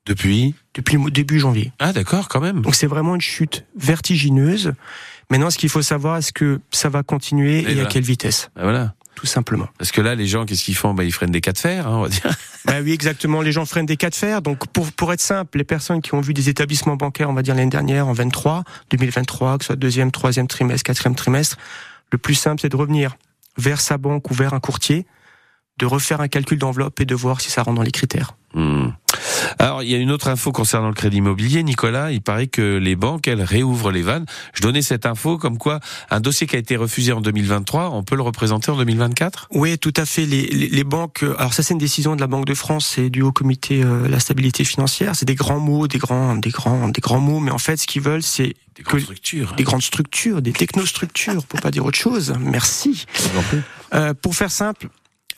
Depuis? 0.05 0.53
Depuis 0.75 0.97
début 1.11 1.39
janvier. 1.39 1.71
Ah 1.79 1.93
d'accord, 1.93 2.27
quand 2.27 2.39
même. 2.39 2.61
Donc 2.61 2.75
c'est 2.75 2.87
vraiment 2.87 3.15
une 3.15 3.21
chute 3.21 3.65
vertigineuse. 3.75 4.73
Maintenant, 5.29 5.49
ce 5.49 5.57
qu'il 5.57 5.69
faut 5.69 5.81
savoir, 5.81 6.17
est-ce 6.17 6.31
que 6.31 6.59
ça 6.71 6.89
va 6.89 7.03
continuer 7.03 7.71
et, 7.71 7.81
à 7.81 7.85
quelle 7.85 8.03
vitesse 8.03 8.49
ben 8.55 8.63
Voilà. 8.63 8.93
Tout 9.15 9.25
simplement. 9.25 9.69
Parce 9.77 9.91
que 9.91 10.01
là, 10.01 10.13
les 10.13 10.27
gens, 10.27 10.45
qu'est-ce 10.45 10.63
qu'ils 10.63 10.75
font? 10.75 10.93
Bah, 10.93 11.05
Ils 11.05 11.11
freinent 11.11 11.31
des 11.31 11.39
cas 11.39 11.53
de 11.53 11.57
fer, 11.57 11.87
hein, 11.87 11.97
on 11.97 12.01
va 12.01 12.09
dire. 12.09 12.21
Bah 12.65 12.79
oui, 12.81 12.93
exactement. 12.93 13.43
Les 13.43 13.51
gens 13.51 13.63
freinent 13.65 13.85
des 13.85 13.95
cas 13.95 14.09
de 14.09 14.15
fer. 14.15 14.41
Donc, 14.41 14.67
pour, 14.67 14.91
pour 14.91 15.13
être 15.13 15.21
simple, 15.21 15.59
les 15.59 15.63
personnes 15.63 16.01
qui 16.01 16.15
ont 16.15 16.19
vu 16.19 16.33
des 16.33 16.49
établissements 16.49 16.95
bancaires, 16.95 17.29
on 17.29 17.33
va 17.33 17.43
dire 17.43 17.53
l'année 17.53 17.69
dernière, 17.69 18.07
en 18.07 18.13
23, 18.13 18.63
2023, 18.89 19.59
que 19.59 19.63
ce 19.63 19.67
soit 19.67 19.75
deuxième, 19.75 20.11
troisième 20.11 20.47
trimestre, 20.47 20.83
quatrième 20.83 21.13
trimestre, 21.13 21.57
le 22.11 22.17
plus 22.17 22.33
simple, 22.33 22.61
c'est 22.61 22.69
de 22.69 22.75
revenir 22.75 23.17
vers 23.57 23.79
sa 23.79 23.99
banque 23.99 24.31
ou 24.31 24.33
vers 24.33 24.55
un 24.55 24.59
courtier, 24.59 25.05
de 25.77 25.85
refaire 25.85 26.21
un 26.21 26.27
calcul 26.27 26.57
d'enveloppe 26.57 26.99
et 26.99 27.05
de 27.05 27.15
voir 27.15 27.39
si 27.39 27.51
ça 27.51 27.61
rentre 27.61 27.75
dans 27.75 27.83
les 27.83 27.91
critères. 27.91 28.35
Hmm. 28.55 28.91
Alors, 29.59 29.83
il 29.83 29.89
y 29.89 29.95
a 29.95 29.97
une 29.97 30.11
autre 30.11 30.29
info 30.29 30.51
concernant 30.51 30.87
le 30.87 30.93
crédit 30.93 31.17
immobilier, 31.17 31.61
Nicolas. 31.61 32.11
Il 32.11 32.21
paraît 32.21 32.47
que 32.47 32.77
les 32.77 32.95
banques, 32.95 33.27
elles 33.27 33.43
réouvrent 33.43 33.91
les 33.91 34.01
vannes. 34.01 34.25
Je 34.53 34.61
donnais 34.61 34.81
cette 34.81 35.05
info 35.05 35.37
comme 35.37 35.57
quoi 35.57 35.79
un 36.09 36.21
dossier 36.21 36.47
qui 36.47 36.55
a 36.55 36.59
été 36.59 36.77
refusé 36.77 37.11
en 37.11 37.21
2023, 37.21 37.91
on 37.91 38.03
peut 38.03 38.15
le 38.15 38.21
représenter 38.21 38.71
en 38.71 38.77
2024 38.77 39.49
Oui, 39.51 39.77
tout 39.77 39.93
à 39.97 40.05
fait. 40.05 40.25
Les, 40.25 40.45
les, 40.47 40.83
banques, 40.83 41.23
euh, 41.23 41.35
alors 41.37 41.53
ça 41.53 41.63
c'est 41.63 41.73
une 41.73 41.79
décision 41.79 42.15
de 42.15 42.21
la 42.21 42.27
Banque 42.27 42.45
de 42.45 42.53
France 42.53 42.97
et 42.97 43.09
du 43.09 43.21
Haut 43.21 43.31
Comité 43.31 43.83
euh, 43.83 44.07
la 44.07 44.19
stabilité 44.19 44.63
financière. 44.63 45.15
C'est 45.15 45.25
des 45.25 45.35
grands 45.35 45.59
mots, 45.59 45.87
des 45.87 45.97
grands, 45.97 46.35
des 46.35 46.49
grands, 46.49 46.87
des 46.87 47.01
grands 47.01 47.19
mots, 47.19 47.39
mais 47.39 47.51
en 47.51 47.57
fait, 47.57 47.77
ce 47.77 47.87
qu'ils 47.87 48.01
veulent, 48.01 48.23
c'est 48.23 48.55
des 48.75 48.83
grandes 48.83 49.01
structures, 49.01 49.53
des 49.55 49.63
grandes 49.63 49.81
structures, 49.81 50.41
des 50.41 50.53
technostructures, 50.53 51.45
pour 51.45 51.61
pas 51.61 51.71
dire 51.71 51.85
autre 51.85 51.97
chose. 51.97 52.33
Merci. 52.39 53.05
Euh, 53.93 54.13
pour 54.13 54.35
faire 54.35 54.51
simple, 54.51 54.89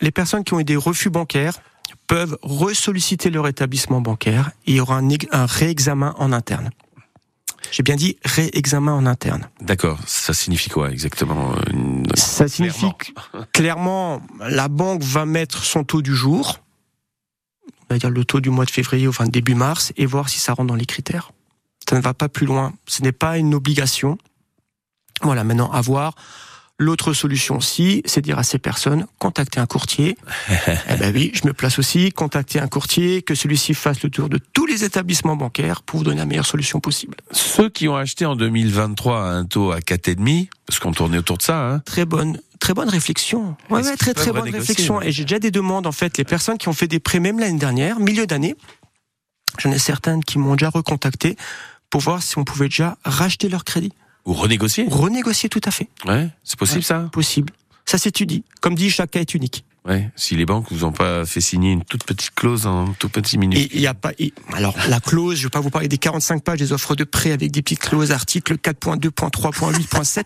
les 0.02 0.12
personnes 0.12 0.44
qui 0.44 0.54
ont 0.54 0.60
eu 0.60 0.64
des 0.64 0.76
refus 0.76 1.10
bancaires 1.10 1.60
peuvent 2.08 2.38
ressolliciter 2.42 3.30
leur 3.30 3.48
établissement 3.48 4.02
bancaire 4.02 4.52
et 4.66 4.72
il 4.72 4.76
y 4.78 4.80
aura 4.80 4.98
un, 5.00 5.46
réexamen 5.46 6.16
en 6.18 6.32
interne. 6.32 6.72
J'ai 7.72 7.84
bien 7.84 7.96
dit 7.96 8.18
réexamen 8.24 8.94
en 8.94 9.06
interne. 9.06 9.50
D'accord. 9.62 10.00
Ça 10.06 10.34
signifie 10.34 10.70
quoi 10.70 10.90
exactement 10.90 11.54
euh, 11.54 12.04
Ça 12.16 12.48
signifie 12.48 12.90
clairement. 13.52 14.22
la 14.40 14.70
banque 14.70 15.04
va 15.04 15.26
mettre 15.26 15.64
son 15.64 15.84
taux 15.84 16.02
du 16.02 16.16
jour, 16.16 16.60
on 17.90 17.94
va 17.94 18.00
dire 18.00 18.10
le 18.10 18.24
taux 18.24 18.40
du 18.40 18.50
mois 18.50 18.66
de 18.66 18.72
février, 18.72 19.08
enfin 19.08 19.26
début 19.26 19.56
mars, 19.56 19.92
et 19.98 20.06
voir 20.06 20.30
si 20.30 20.40
ça 20.40 20.54
rentre 20.54 20.68
dans 20.68 20.76
les 20.76 20.86
critères. 20.86 21.32
Ça 21.90 21.96
ne 21.96 22.02
va 22.02 22.14
pas 22.14 22.30
plus 22.30 22.46
loin. 22.46 22.74
Ce 22.86 23.02
n'est 23.02 23.12
pas 23.12 23.38
une 23.38 23.54
obligation. 23.54 24.18
Voilà, 25.22 25.44
maintenant 25.44 25.72
à 25.72 25.82
voir. 25.82 26.16
L'autre 26.80 27.14
solution 27.14 27.58
aussi, 27.58 28.04
c'est 28.06 28.22
dire 28.22 28.38
à 28.38 28.44
ces 28.44 28.60
personnes, 28.60 29.08
contacter 29.18 29.60
un 29.60 29.66
courtier. 29.66 30.16
eh 30.90 30.96
ben 30.98 31.12
oui, 31.14 31.32
je 31.34 31.48
me 31.48 31.54
place 31.54 31.80
aussi, 31.80 32.12
contacter 32.12 32.60
un 32.60 32.68
courtier, 32.68 33.24
que 33.24 33.34
celui-ci 33.34 33.74
fasse 33.74 34.04
le 34.04 34.12
tour 34.12 34.30
de 34.30 34.38
tous 34.54 34.68
les 34.68 34.84
établissements 34.84 35.36
bancaires 35.36 35.82
pour 35.82 36.00
vous 36.00 36.06
donner 36.06 36.18
la 36.18 36.28
meilleure 36.28 36.46
solution 36.46 36.80
possible. 36.80 37.18
Ceux 37.32 37.70
qui 37.70 37.88
ont 37.88 37.96
acheté 37.96 38.28
en 38.28 38.36
2023 38.36 39.20
à 39.20 39.30
un 39.32 39.46
taux 39.46 39.72
à 39.72 39.80
4,5, 39.80 40.50
parce 40.68 40.78
qu'on 40.80 40.92
tournait 40.92 41.18
autour 41.18 41.40
de 41.40 41.42
ça, 41.42 41.68
hein. 41.68 41.80
Très 41.80 42.06
bonne, 42.06 42.40
très 42.60 42.76
bonne 42.76 42.90
réflexion. 42.90 43.56
Ouais, 43.72 43.84
ouais 43.84 43.98
très 43.98 44.14
très 44.14 44.32
bonne 44.32 44.50
réflexion. 44.50 45.02
Et 45.02 45.12
j'ai 45.12 45.24
déjà 45.24 45.40
des 45.40 45.52
demandes, 45.52 45.88
en 45.88 45.92
fait, 45.92 46.20
les 46.20 46.26
personnes 46.26 46.60
qui 46.60 46.68
ont 46.68 46.74
fait 46.74 46.88
des 46.88 47.00
prêts 47.00 47.20
même 47.20 47.40
l'année 47.40 47.58
dernière, 47.58 48.00
milieu 48.00 48.28
d'année, 48.28 48.56
j'en 49.58 49.72
ai 49.72 49.80
certaines 49.80 50.24
qui 50.24 50.38
m'ont 50.38 50.54
déjà 50.54 50.70
recontacté 50.70 51.38
pour 51.90 52.02
voir 52.02 52.22
si 52.22 52.38
on 52.38 52.44
pouvait 52.44 52.68
déjà 52.68 53.00
racheter 53.04 53.50
leur 53.50 53.64
crédit. 53.64 53.94
Ou 54.28 54.34
renégocier 54.34 54.86
Renégocier, 54.90 55.50
tout 55.50 55.62
à 55.64 55.72
fait. 55.72 55.88
Ouais, 56.06 56.30
c'est 56.44 56.60
possible 56.60 56.84
ça 56.84 57.10
Possible. 57.12 57.54
Ça 57.86 57.98
s'étudie. 57.98 58.44
Comme 58.62 58.76
dit, 58.76 58.90
chaque 58.90 59.12
cas 59.12 59.22
est 59.22 59.34
unique. 59.34 59.64
Ouais, 59.86 60.10
si 60.18 60.36
les 60.36 60.46
banques 60.46 60.66
vous 60.70 60.84
ont 60.84 60.92
pas 60.92 61.26
fait 61.26 61.40
signer 61.40 61.72
une 61.72 61.86
toute 61.86 62.04
petite 62.04 62.36
clause 62.36 62.66
en 62.66 62.92
tout 63.00 63.08
petit 63.08 63.38
minute. 63.38 63.72
Il 63.74 63.80
y 63.80 63.88
a 63.88 63.94
pas. 63.94 64.12
alors 64.54 64.76
la 64.90 65.00
clause, 65.00 65.38
je 65.38 65.44
vais 65.44 65.50
pas 65.50 65.62
vous 65.62 65.70
parler 65.70 65.88
des 65.88 65.98
45 65.98 66.44
pages 66.44 66.60
des 66.60 66.74
offres 66.74 66.94
de 66.94 67.06
prêt 67.06 67.32
avec 67.32 67.52
des 67.52 67.62
petites 67.62 67.80
clauses, 67.80 68.12
articles 68.12 68.56
4.2.3.8.7 68.56 70.24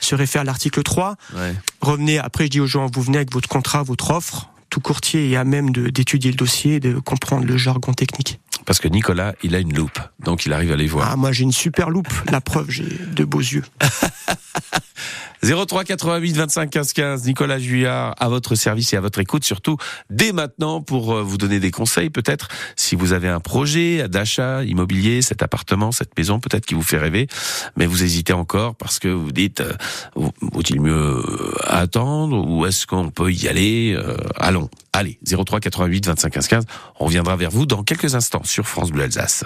se 0.00 0.14
réfère 0.14 0.42
à 0.42 0.44
l'article 0.44 0.82
3. 0.82 1.16
Ouais. 1.34 1.54
Revenez. 1.80 2.18
Après, 2.18 2.44
je 2.44 2.50
dis 2.50 2.60
aux 2.60 2.66
gens, 2.66 2.86
vous 2.92 3.02
venez 3.02 3.18
avec 3.18 3.32
votre 3.32 3.48
contrat, 3.48 3.82
votre 3.82 4.10
offre. 4.10 4.48
Tout 4.70 4.80
courtier 4.80 5.30
est 5.30 5.36
à 5.36 5.44
même 5.44 5.70
d'étudier 5.70 6.30
le 6.30 6.36
dossier, 6.36 6.78
de 6.78 6.98
comprendre 6.98 7.44
le 7.44 7.56
jargon 7.56 7.92
technique 7.92 8.38
parce 8.68 8.80
que 8.80 8.88
Nicolas, 8.88 9.32
il 9.42 9.54
a 9.54 9.60
une 9.60 9.74
loupe, 9.74 9.98
donc 10.20 10.44
il 10.44 10.52
arrive 10.52 10.72
à 10.72 10.76
les 10.76 10.86
voir. 10.86 11.08
Ah, 11.10 11.16
moi 11.16 11.32
j'ai 11.32 11.42
une 11.42 11.52
super 11.52 11.88
loupe. 11.88 12.12
La 12.30 12.42
preuve, 12.42 12.68
j'ai 12.68 12.84
de 12.84 13.24
beaux 13.24 13.40
yeux. 13.40 13.64
03 15.42 15.84
88 15.84 16.36
25 16.36 16.70
15 16.70 16.92
15, 16.92 17.24
Nicolas 17.24 17.58
Juillard 17.58 18.14
à 18.18 18.28
votre 18.28 18.54
service 18.54 18.92
et 18.92 18.96
à 18.96 19.00
votre 19.00 19.18
écoute, 19.20 19.44
surtout 19.44 19.76
dès 20.10 20.32
maintenant 20.32 20.80
pour 20.80 21.12
euh, 21.12 21.22
vous 21.22 21.38
donner 21.38 21.60
des 21.60 21.70
conseils 21.70 22.10
peut-être. 22.10 22.48
Si 22.76 22.96
vous 22.96 23.12
avez 23.12 23.28
un 23.28 23.40
projet 23.40 24.08
d'achat 24.08 24.64
immobilier, 24.64 25.22
cet 25.22 25.42
appartement, 25.42 25.92
cette 25.92 26.16
maison 26.16 26.40
peut-être 26.40 26.66
qui 26.66 26.74
vous 26.74 26.82
fait 26.82 26.98
rêver, 26.98 27.28
mais 27.76 27.86
vous 27.86 28.02
hésitez 28.02 28.32
encore 28.32 28.74
parce 28.74 28.98
que 28.98 29.08
vous 29.08 29.32
dites 29.32 29.60
euh, 29.60 29.72
vaut-il 30.14 30.80
mieux 30.80 30.92
euh, 30.92 31.54
attendre 31.64 32.46
ou 32.48 32.66
est-ce 32.66 32.86
qu'on 32.86 33.10
peut 33.10 33.32
y 33.32 33.48
aller 33.48 33.96
Allons, 34.36 34.68
allez, 34.92 35.18
03 35.24 35.60
88 35.60 36.06
25 36.06 36.32
15 36.32 36.48
15, 36.48 36.64
on 37.00 37.06
reviendra 37.06 37.36
vers 37.36 37.50
vous 37.50 37.66
dans 37.66 37.82
quelques 37.82 38.14
instants 38.14 38.42
sur 38.44 38.66
France 38.66 38.90
Bleu 38.90 39.04
Alsace. 39.04 39.44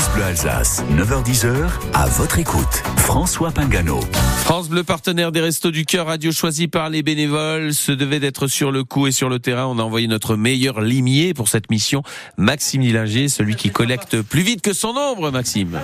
France 0.00 0.14
Bleu 0.14 0.24
Alsace, 0.24 0.84
9h10h, 0.96 1.68
à 1.92 2.06
votre 2.06 2.38
écoute. 2.38 2.82
François 2.96 3.50
Pingano. 3.50 4.00
France 4.44 4.70
Bleu, 4.70 4.82
partenaire 4.82 5.30
des 5.30 5.42
Restos 5.42 5.72
du 5.72 5.84
Cœur, 5.84 6.06
radio 6.06 6.32
choisi 6.32 6.68
par 6.68 6.88
les 6.88 7.02
bénévoles, 7.02 7.74
se 7.74 7.92
devait 7.92 8.18
d'être 8.18 8.46
sur 8.46 8.72
le 8.72 8.82
coup 8.82 9.08
et 9.08 9.12
sur 9.12 9.28
le 9.28 9.40
terrain. 9.40 9.66
On 9.66 9.78
a 9.78 9.82
envoyé 9.82 10.08
notre 10.08 10.36
meilleur 10.36 10.80
limier 10.80 11.34
pour 11.34 11.48
cette 11.48 11.70
mission, 11.70 12.02
Maxime 12.38 12.80
Nilinger, 12.80 13.28
celui 13.28 13.56
qui 13.56 13.68
collecte 13.68 14.22
plus 14.22 14.40
vite 14.40 14.62
que 14.62 14.72
son 14.72 14.94
ombre, 14.96 15.30
Maxime. 15.30 15.78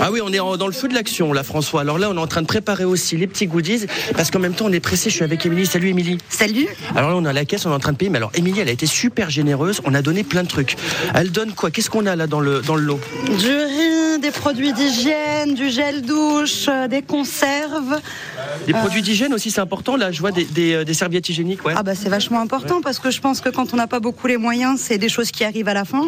Ah 0.00 0.10
oui, 0.10 0.20
on 0.24 0.32
est 0.32 0.38
dans 0.38 0.66
le 0.66 0.72
feu 0.72 0.88
de 0.88 0.94
l'action, 0.94 1.34
là, 1.34 1.42
François. 1.42 1.82
Alors 1.82 1.98
là, 1.98 2.08
on 2.10 2.16
est 2.16 2.20
en 2.20 2.26
train 2.26 2.40
de 2.40 2.46
préparer 2.46 2.84
aussi 2.84 3.18
les 3.18 3.26
petits 3.26 3.48
goodies, 3.48 3.84
parce 4.16 4.30
qu'en 4.30 4.38
même 4.38 4.54
temps, 4.54 4.66
on 4.66 4.72
est 4.72 4.80
pressé. 4.80 5.10
Je 5.10 5.16
suis 5.16 5.24
avec 5.24 5.44
Émilie. 5.44 5.66
Salut, 5.66 5.90
Émilie. 5.90 6.16
Salut. 6.30 6.68
Alors 6.96 7.10
là, 7.10 7.16
on 7.16 7.24
est 7.26 7.28
à 7.28 7.34
la 7.34 7.44
caisse, 7.44 7.66
on 7.66 7.70
est 7.70 7.74
en 7.74 7.80
train 7.80 7.92
de 7.92 7.98
payer. 7.98 8.10
Mais 8.10 8.16
alors, 8.16 8.32
Émilie, 8.34 8.60
elle 8.60 8.68
a 8.70 8.72
été 8.72 8.86
super 8.86 9.28
généreuse. 9.28 9.82
On 9.84 9.92
a 9.92 10.00
donné 10.00 10.24
plein 10.24 10.42
de 10.42 10.48
trucs. 10.48 10.76
Elle 11.12 11.32
donne 11.32 11.52
quoi? 11.52 11.70
Qu'est-ce 11.70 11.90
qu'on 11.90 12.06
a 12.06 12.16
là 12.16 12.26
dans 12.26 12.40
le, 12.40 12.62
dans 12.62 12.76
le 12.76 12.82
lot? 12.82 13.00
Du 13.42 13.48
riz, 13.48 14.20
des 14.20 14.30
produits 14.30 14.72
d'hygiène, 14.72 15.54
du 15.54 15.68
gel 15.68 16.02
douche, 16.02 16.66
euh, 16.68 16.86
des 16.86 17.02
conserves. 17.02 18.00
Des 18.68 18.72
produits 18.72 19.02
d'hygiène 19.02 19.34
aussi, 19.34 19.50
c'est 19.50 19.60
important. 19.60 19.96
Là, 19.96 20.12
je 20.12 20.20
vois 20.20 20.30
des, 20.30 20.44
des, 20.44 20.74
euh, 20.74 20.84
des 20.84 20.94
serviettes 20.94 21.28
hygiéniques. 21.28 21.64
Ouais. 21.64 21.74
Ah 21.76 21.82
bah 21.82 21.96
c'est 21.96 22.08
vachement 22.08 22.40
important 22.40 22.80
parce 22.80 23.00
que 23.00 23.10
je 23.10 23.20
pense 23.20 23.40
que 23.40 23.48
quand 23.48 23.74
on 23.74 23.76
n'a 23.76 23.88
pas 23.88 23.98
beaucoup 23.98 24.28
les 24.28 24.36
moyens, 24.36 24.78
c'est 24.80 24.96
des 24.96 25.08
choses 25.08 25.32
qui 25.32 25.42
arrivent 25.42 25.66
à 25.66 25.74
la 25.74 25.84
fin 25.84 26.04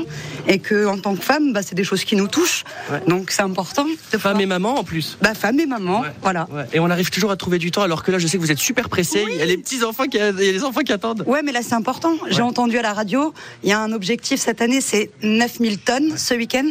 et 0.47 0.61
que 0.61 0.87
en 0.87 0.97
tant 0.97 1.17
que 1.17 1.25
femme, 1.25 1.53
bah, 1.53 1.63
c'est 1.65 1.75
des 1.75 1.83
choses 1.83 2.05
qui 2.05 2.15
nous 2.15 2.29
touchent. 2.29 2.63
Ouais. 2.93 3.03
Donc 3.09 3.33
c'est 3.33 3.43
important. 3.43 3.85
De 4.13 4.19
Femme 4.19 4.41
et 4.41 4.47
maman 4.47 4.79
en 4.79 4.85
plus. 4.85 5.19
Bah 5.21 5.35
femme 5.35 5.59
et 5.59 5.67
maman, 5.67 6.05
voilà. 6.23 6.47
Et 6.73 6.79
on 6.79 6.89
arrive 6.89 7.11
toujours 7.11 7.33
à 7.33 7.37
trouver 7.37 7.59
du 7.59 7.73
temps, 7.73 7.83
alors 7.83 8.05
que 8.05 8.13
là, 8.13 8.19
je 8.21 8.29
sais 8.29 8.37
que 8.37 8.43
vous 8.43 8.53
êtes 8.53 8.59
super 8.59 8.89
pressés. 8.89 9.25
Il 9.29 9.39
y 9.39 9.43
a 9.43 9.47
les 9.47 9.57
petits 9.57 9.83
enfants 9.83 10.05
qui, 10.05 10.19
il 10.19 10.21
y 10.21 10.23
a 10.23 10.31
les 10.53 10.63
enfants 10.63 10.83
qui 10.83 10.93
attendent. 10.93 11.25
Ouais, 11.27 11.43
mais 11.43 11.51
là 11.51 11.63
c'est 11.65 11.75
important. 11.75 12.13
J'ai 12.31 12.43
entendu 12.43 12.79
à 12.79 12.83
la 12.83 12.93
radio, 12.93 13.35
il 13.65 13.71
y 13.71 13.73
a 13.73 13.81
un 13.81 13.91
objectif 13.91 14.39
cette 14.39 14.63
année, 14.63 14.81
c'est 14.81 15.11
9000 15.25 15.79
tonnes 15.79 16.17
ce 16.17 16.35
week-end. 16.35 16.71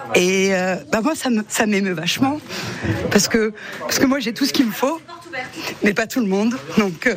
Et 0.15 0.49
euh, 0.53 0.75
bah 0.91 0.99
moi, 1.01 1.13
ça 1.15 1.29
me- 1.29 1.43
ça 1.47 1.65
m'émeut 1.65 1.93
vachement. 1.93 2.39
Parce 3.11 3.27
que, 3.27 3.53
parce 3.79 3.99
que 3.99 4.05
moi, 4.05 4.19
j'ai 4.19 4.33
tout 4.33 4.45
ce 4.45 4.53
qu'il 4.53 4.65
me 4.65 4.71
faut, 4.71 4.99
mais 5.83 5.93
pas 5.93 6.07
tout 6.07 6.19
le 6.19 6.25
monde. 6.27 6.55
Donc 6.77 7.07
euh, 7.07 7.15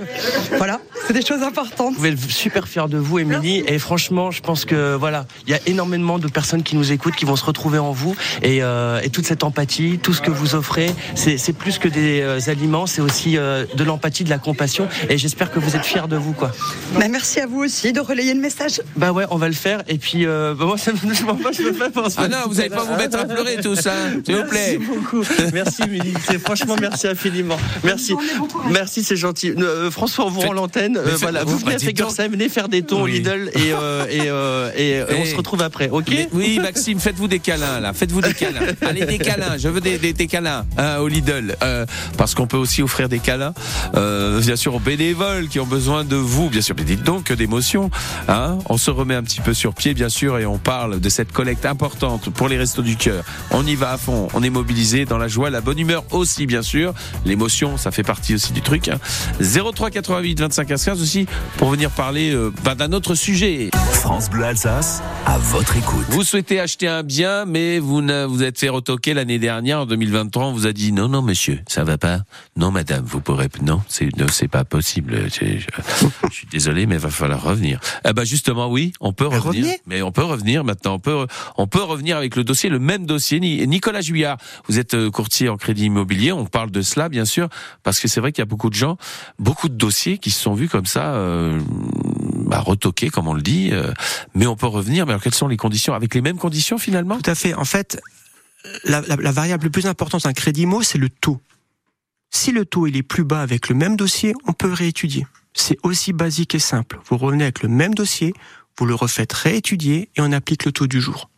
voilà, 0.59 0.81
c'est 1.07 1.13
des 1.13 1.25
choses 1.25 1.43
importantes. 1.43 1.95
Vous 1.97 2.07
être 2.07 2.21
super 2.31 2.69
fier 2.69 2.89
de 2.89 2.99
vous, 2.99 3.19
Émilie. 3.19 3.65
Et 3.67 3.79
franchement, 3.79 4.31
je 4.31 4.41
pense 4.41 4.65
que 4.65 4.95
voilà, 4.95 5.27
il 5.47 5.51
y 5.51 5.55
a 5.55 5.61
énormément 5.67 6.19
de 6.19 6.29
personnes 6.29 6.63
qui 6.63 6.77
nous 6.77 6.93
écoutent, 6.93 7.17
qui 7.17 7.25
vont 7.25 7.37
se 7.37 7.45
retrouver 7.45 7.79
en 7.79 7.93
vous. 7.93 8.15
Et, 8.43 8.63
euh, 8.63 9.01
et 9.03 9.11
toute 9.11 9.27
cette 9.27 9.43
empathie, 9.45 9.99
tout 10.03 10.13
ce 10.13 10.21
que 10.21 10.31
vous 10.31 10.55
offrez, 10.55 10.91
c'est 11.15 11.37
c'est 11.39 11.53
plus 11.53 11.79
que 11.79 11.89
des 11.89 12.21
euh, 12.21 12.39
aliments, 12.49 12.87
c'est 12.87 13.01
aussi 13.01 13.37
euh, 13.37 13.65
de 13.75 13.85
l'empathie, 13.85 14.25
de 14.25 14.31
la 14.31 14.39
compassion. 14.39 14.89
Et 15.09 15.19
j'espère 15.19 15.51
que 15.51 15.59
vous 15.59 15.75
êtes 15.77 15.85
fiers 15.85 16.07
de 16.09 16.17
vous, 16.17 16.33
quoi. 16.33 16.53
Bah, 16.99 17.09
merci 17.09 17.41
à 17.41 17.47
vous 17.47 17.61
aussi 17.65 17.93
de 17.93 18.01
relayer 18.01 18.35
le 18.35 18.41
message. 18.41 18.81
Bah 18.97 19.13
ouais, 19.13 19.25
on 19.31 19.37
va 19.37 19.49
le 19.49 19.55
faire. 19.55 19.83
Et 19.89 19.99
puis, 19.99 20.27
euh, 20.27 20.55
bah 20.57 20.67
moi, 20.67 20.79
ça 20.79 20.93
me, 20.93 21.13
je 21.15 21.25
m'en- 21.25 21.35
moi, 21.35 21.51
je 21.53 21.63
me 21.63 21.73
fais 21.73 21.91
penser. 21.91 22.17
Ah 22.19 22.29
non, 22.29 22.39
vous 22.49 22.55
pas 22.55 22.84
vous 22.85 22.97
mettre 22.97 23.19
à 23.19 23.25
pleurer 23.25 23.57
tous, 23.63 23.87
hein, 23.87 24.21
s'il 24.25 24.37
vous 24.37 24.45
plaît. 24.45 24.79
Merci 24.79 24.87
beaucoup. 24.99 25.25
Merci. 25.53 25.83
C'est 26.29 26.39
franchement 26.39 26.77
merci 26.81 27.07
infiniment. 27.07 27.57
Merci. 27.83 28.15
Merci, 28.71 29.03
c'est 29.05 29.17
gentil. 29.17 29.53
Euh, 29.59 29.91
François, 29.91 30.27
on 30.27 30.31
vous 30.31 30.41
rend 30.41 30.53
l'antenne. 30.53 30.97
Euh, 30.97 31.05
faites- 31.13 31.21
voilà, 31.21 31.45
vous- 31.45 31.59
venez 31.59 31.75
à. 31.75 31.79
Fegersheim, 31.79 32.29
venez 32.29 32.49
faire 32.49 32.69
des 32.69 32.83
tons 32.83 33.03
au 33.03 33.05
Oui. 33.05 33.13
Lidl 33.19 33.51
et, 33.55 33.73
euh, 33.73 34.07
et, 34.11 34.21
euh, 34.29 34.71
et, 34.77 35.01
euh, 35.01 35.07
on 35.21 35.25
se 35.31 35.37
retrouve 35.37 35.63
après. 35.63 35.89
Ok 35.91 36.07
Mais- 36.11 36.29
oui, 36.33 36.59
Maxime, 36.61 36.99
faites-vous 36.99 37.29
des 37.29 37.39
câlins 37.41 37.81
là, 37.81 37.93
faites-vous 37.93 38.21
des 38.21 38.35
câlins. 38.35 38.61
Allez, 38.83 39.05
des 39.07 39.19
câlins, 39.19 39.57
je 39.59 39.69
veux 39.69 39.81
des, 39.81 39.99
des, 39.99 40.13
des 40.13 40.27
câlins 40.27 40.65
hein, 40.79 40.99
au 40.99 41.09
Lidl, 41.09 41.57
Euh, 41.63 41.87
parce 42.17 42.35
qu'on 42.35 42.47
peut 42.47 42.57
aussi 42.57 42.83
offrir 42.83 43.09
des 43.09 43.19
câlins, 43.19 43.55
euh, 43.97 44.41
bien 44.41 44.57
sûr 44.57 44.75
aux 44.75 44.81
bénévoles 44.81 45.49
qui 45.49 45.61
ont 45.61 45.67
besoin 45.67 46.05
de 46.05 46.17
vous, 46.17 46.49
bien 46.51 46.61
sûr. 46.61 46.75
Mais 46.77 46.85
dites 46.85 47.03
donc 47.03 47.25
que 47.25 47.35
d'émotion. 47.35 47.91
Hein 48.29 48.59
on 48.69 48.77
se 48.77 48.91
remet 48.91 49.15
un 49.15 49.23
petit 49.23 49.41
peu 49.41 49.55
sur 49.55 49.75
pied, 49.75 49.95
bien 49.95 50.09
sûr, 50.09 50.39
et 50.39 50.47
on 50.47 50.59
parle 50.59 51.01
de 51.01 51.09
cette 51.09 51.33
collecte 51.33 51.67
importante 51.67 52.31
pour 52.31 52.49
les 52.49 52.57
du 52.83 52.97
cœur. 52.97 53.25
On 53.51 53.67
y 53.67 53.75
va 53.75 53.93
à 53.93 53.99
fond, 53.99 54.29
on 54.35 54.43
est 54.43 54.51
mobilisé 54.51 55.05
dans 55.05 55.19
la 55.19 55.29
joie, 55.29 55.51
la 55.51 55.61
bonne 55.61 55.79
humeur 55.79 56.05
aussi, 56.11 56.47
bien 56.47 56.63
sûr. 56.63 56.95
L'émotion, 57.25 57.77
ça 57.77 57.91
fait 57.91 58.03
partie 58.03 58.35
aussi 58.35 58.53
du 58.53 58.63
truc. 58.63 58.89
Hein. 58.89 58.99
03 59.41 59.91
88 59.91 60.41
25 60.41 60.67
15 60.67 60.85
15 60.85 61.03
aussi 61.03 61.27
pour 61.57 61.71
venir 61.71 61.91
parler 61.91 62.35
euh, 62.35 62.53
bah, 62.65 62.75
d'un 62.75 62.93
autre 62.93 63.15
sujet. 63.15 63.71
France 64.05 64.29
Bleu 64.29 64.45
Alsace, 64.45 65.03
à 65.25 65.39
votre 65.39 65.79
écoute. 65.79 66.05
Vous 66.11 66.25
souhaitez 66.25 66.61
acheter 66.61 66.87
un 66.87 67.03
bien, 67.03 67.47
mais 67.47 67.79
vous 67.79 68.03
ne, 68.03 68.27
vous 68.27 68.43
êtes 68.43 68.59
fait 68.59 68.69
retoquer 68.69 69.15
l'année 69.15 69.39
dernière, 69.39 69.81
en 69.81 69.87
2023, 69.87 70.45
on 70.45 70.53
vous 70.53 70.67
a 70.67 70.75
dit 70.75 70.93
non, 70.93 71.09
non, 71.09 71.23
monsieur, 71.23 71.61
ça 71.67 71.85
va 71.85 71.97
pas. 71.97 72.19
Non, 72.55 72.71
madame, 72.71 73.03
vous 73.07 73.23
pourrez, 73.23 73.49
non, 73.63 73.81
c'est, 73.89 74.15
non, 74.19 74.27
c'est 74.31 74.47
pas 74.49 74.65
possible. 74.65 75.29
Je, 75.33 75.57
je 76.29 76.35
suis 76.35 76.47
désolé, 76.49 76.85
mais 76.85 76.97
il 76.97 77.01
va 77.01 77.09
falloir 77.09 77.43
revenir. 77.43 77.81
Eh 78.07 78.13
ben, 78.13 78.25
justement, 78.25 78.71
oui, 78.71 78.93
on 79.01 79.15
peut 79.15 79.27
Mais 79.31 79.39
revenir. 79.39 79.75
Mais 79.87 80.03
on 80.03 80.13
peut 80.13 80.23
revenir 80.25 80.65
maintenant. 80.65 80.97
On 80.97 80.99
peut, 80.99 81.27
on 81.57 81.67
peut 81.67 81.83
revenir 81.83 82.19
avec 82.19 82.37
le 82.37 82.45
dossier, 82.45 82.69
le 82.69 82.79
même 82.79 83.07
dossier. 83.07 83.41
Ni- 83.41 83.67
Nicolas 83.67 84.03
Juillard, 84.03 84.37
vous 84.69 84.79
êtes 84.79 84.93
euh, 84.93 85.11
courtier 85.11 85.49
en 85.49 85.57
crédit 85.57 85.87
immobilier. 85.87 86.31
On 86.31 86.45
parle 86.45 86.71
de 86.71 86.83
cela, 86.83 87.09
bien 87.09 87.25
sûr, 87.25 87.49
parce 87.83 88.01
que 88.01 88.09
c'est 88.09 88.21
vrai 88.21 88.33
qu'il 88.33 88.43
y 88.43 88.47
a 88.47 88.47
beaucoup 88.47 88.69
de 88.69 88.75
gens, 88.75 88.99
beaucoup 89.39 89.71
de 89.71 89.75
dossiers 89.77 90.19
qui 90.19 90.31
se 90.31 90.43
sont 90.43 90.53
vus 90.53 90.69
comme 90.69 90.85
ça, 90.87 91.15
euh, 91.15 91.59
bah, 92.45 92.61
retoqués, 92.61 93.11
comme 93.11 93.29
on 93.29 93.35
le 93.35 93.43
dit. 93.43 93.71
euh, 93.73 93.93
mais 94.35 94.47
on 94.47 94.57
peut 94.57 94.67
revenir. 94.67 95.07
Mais 95.07 95.13
alors, 95.13 95.23
quelles 95.23 95.35
sont 95.35 95.49
les 95.49 95.57
conditions 95.57 95.95
Avec 95.95 96.15
les 96.15 96.21
mêmes 96.21 96.39
conditions, 96.39 96.79
finalement? 96.79 97.19
Tout 97.21 97.31
à 97.31 97.35
fait. 97.35 97.55
En 97.55 97.65
fait, 97.65 98.01
la, 98.85 99.01
la- 99.03 99.17
la 99.17 99.33
variable 99.33 99.65
la 99.65 99.71
plus 99.71 99.87
importante 99.87 100.25
d'un 100.25 100.33
crédit 100.33 100.63
IMO, 100.63 100.83
c'est 100.83 100.99
le 100.99 101.09
taux. 101.09 101.41
Si 102.31 102.51
le 102.53 102.65
taux 102.65 102.87
il 102.87 102.97
est 102.97 103.03
plus 103.03 103.25
bas 103.25 103.41
avec 103.43 103.69
le 103.69 103.75
même 103.75 103.97
dossier, 103.97 104.35
on 104.47 104.53
peut 104.53 104.73
réétudier. 104.73 105.27
C'est 105.55 105.79
aussi 105.85 106.13
basique 106.13 106.55
et 106.55 106.59
simple. 106.59 106.99
Vous 107.09 107.17
revenez 107.17 107.45
avec 107.45 107.63
le 107.63 107.69
même 107.69 107.95
dossier, 107.95 108.35
vous 108.79 108.87
le 108.87 108.95
refaites 108.95 109.33
réétudier 109.33 110.09
et 110.17 110.21
on 110.21 110.33
applique 110.33 110.65
le 110.65 110.73
taux 110.73 110.89
du 110.89 111.01
jour. 111.01 111.31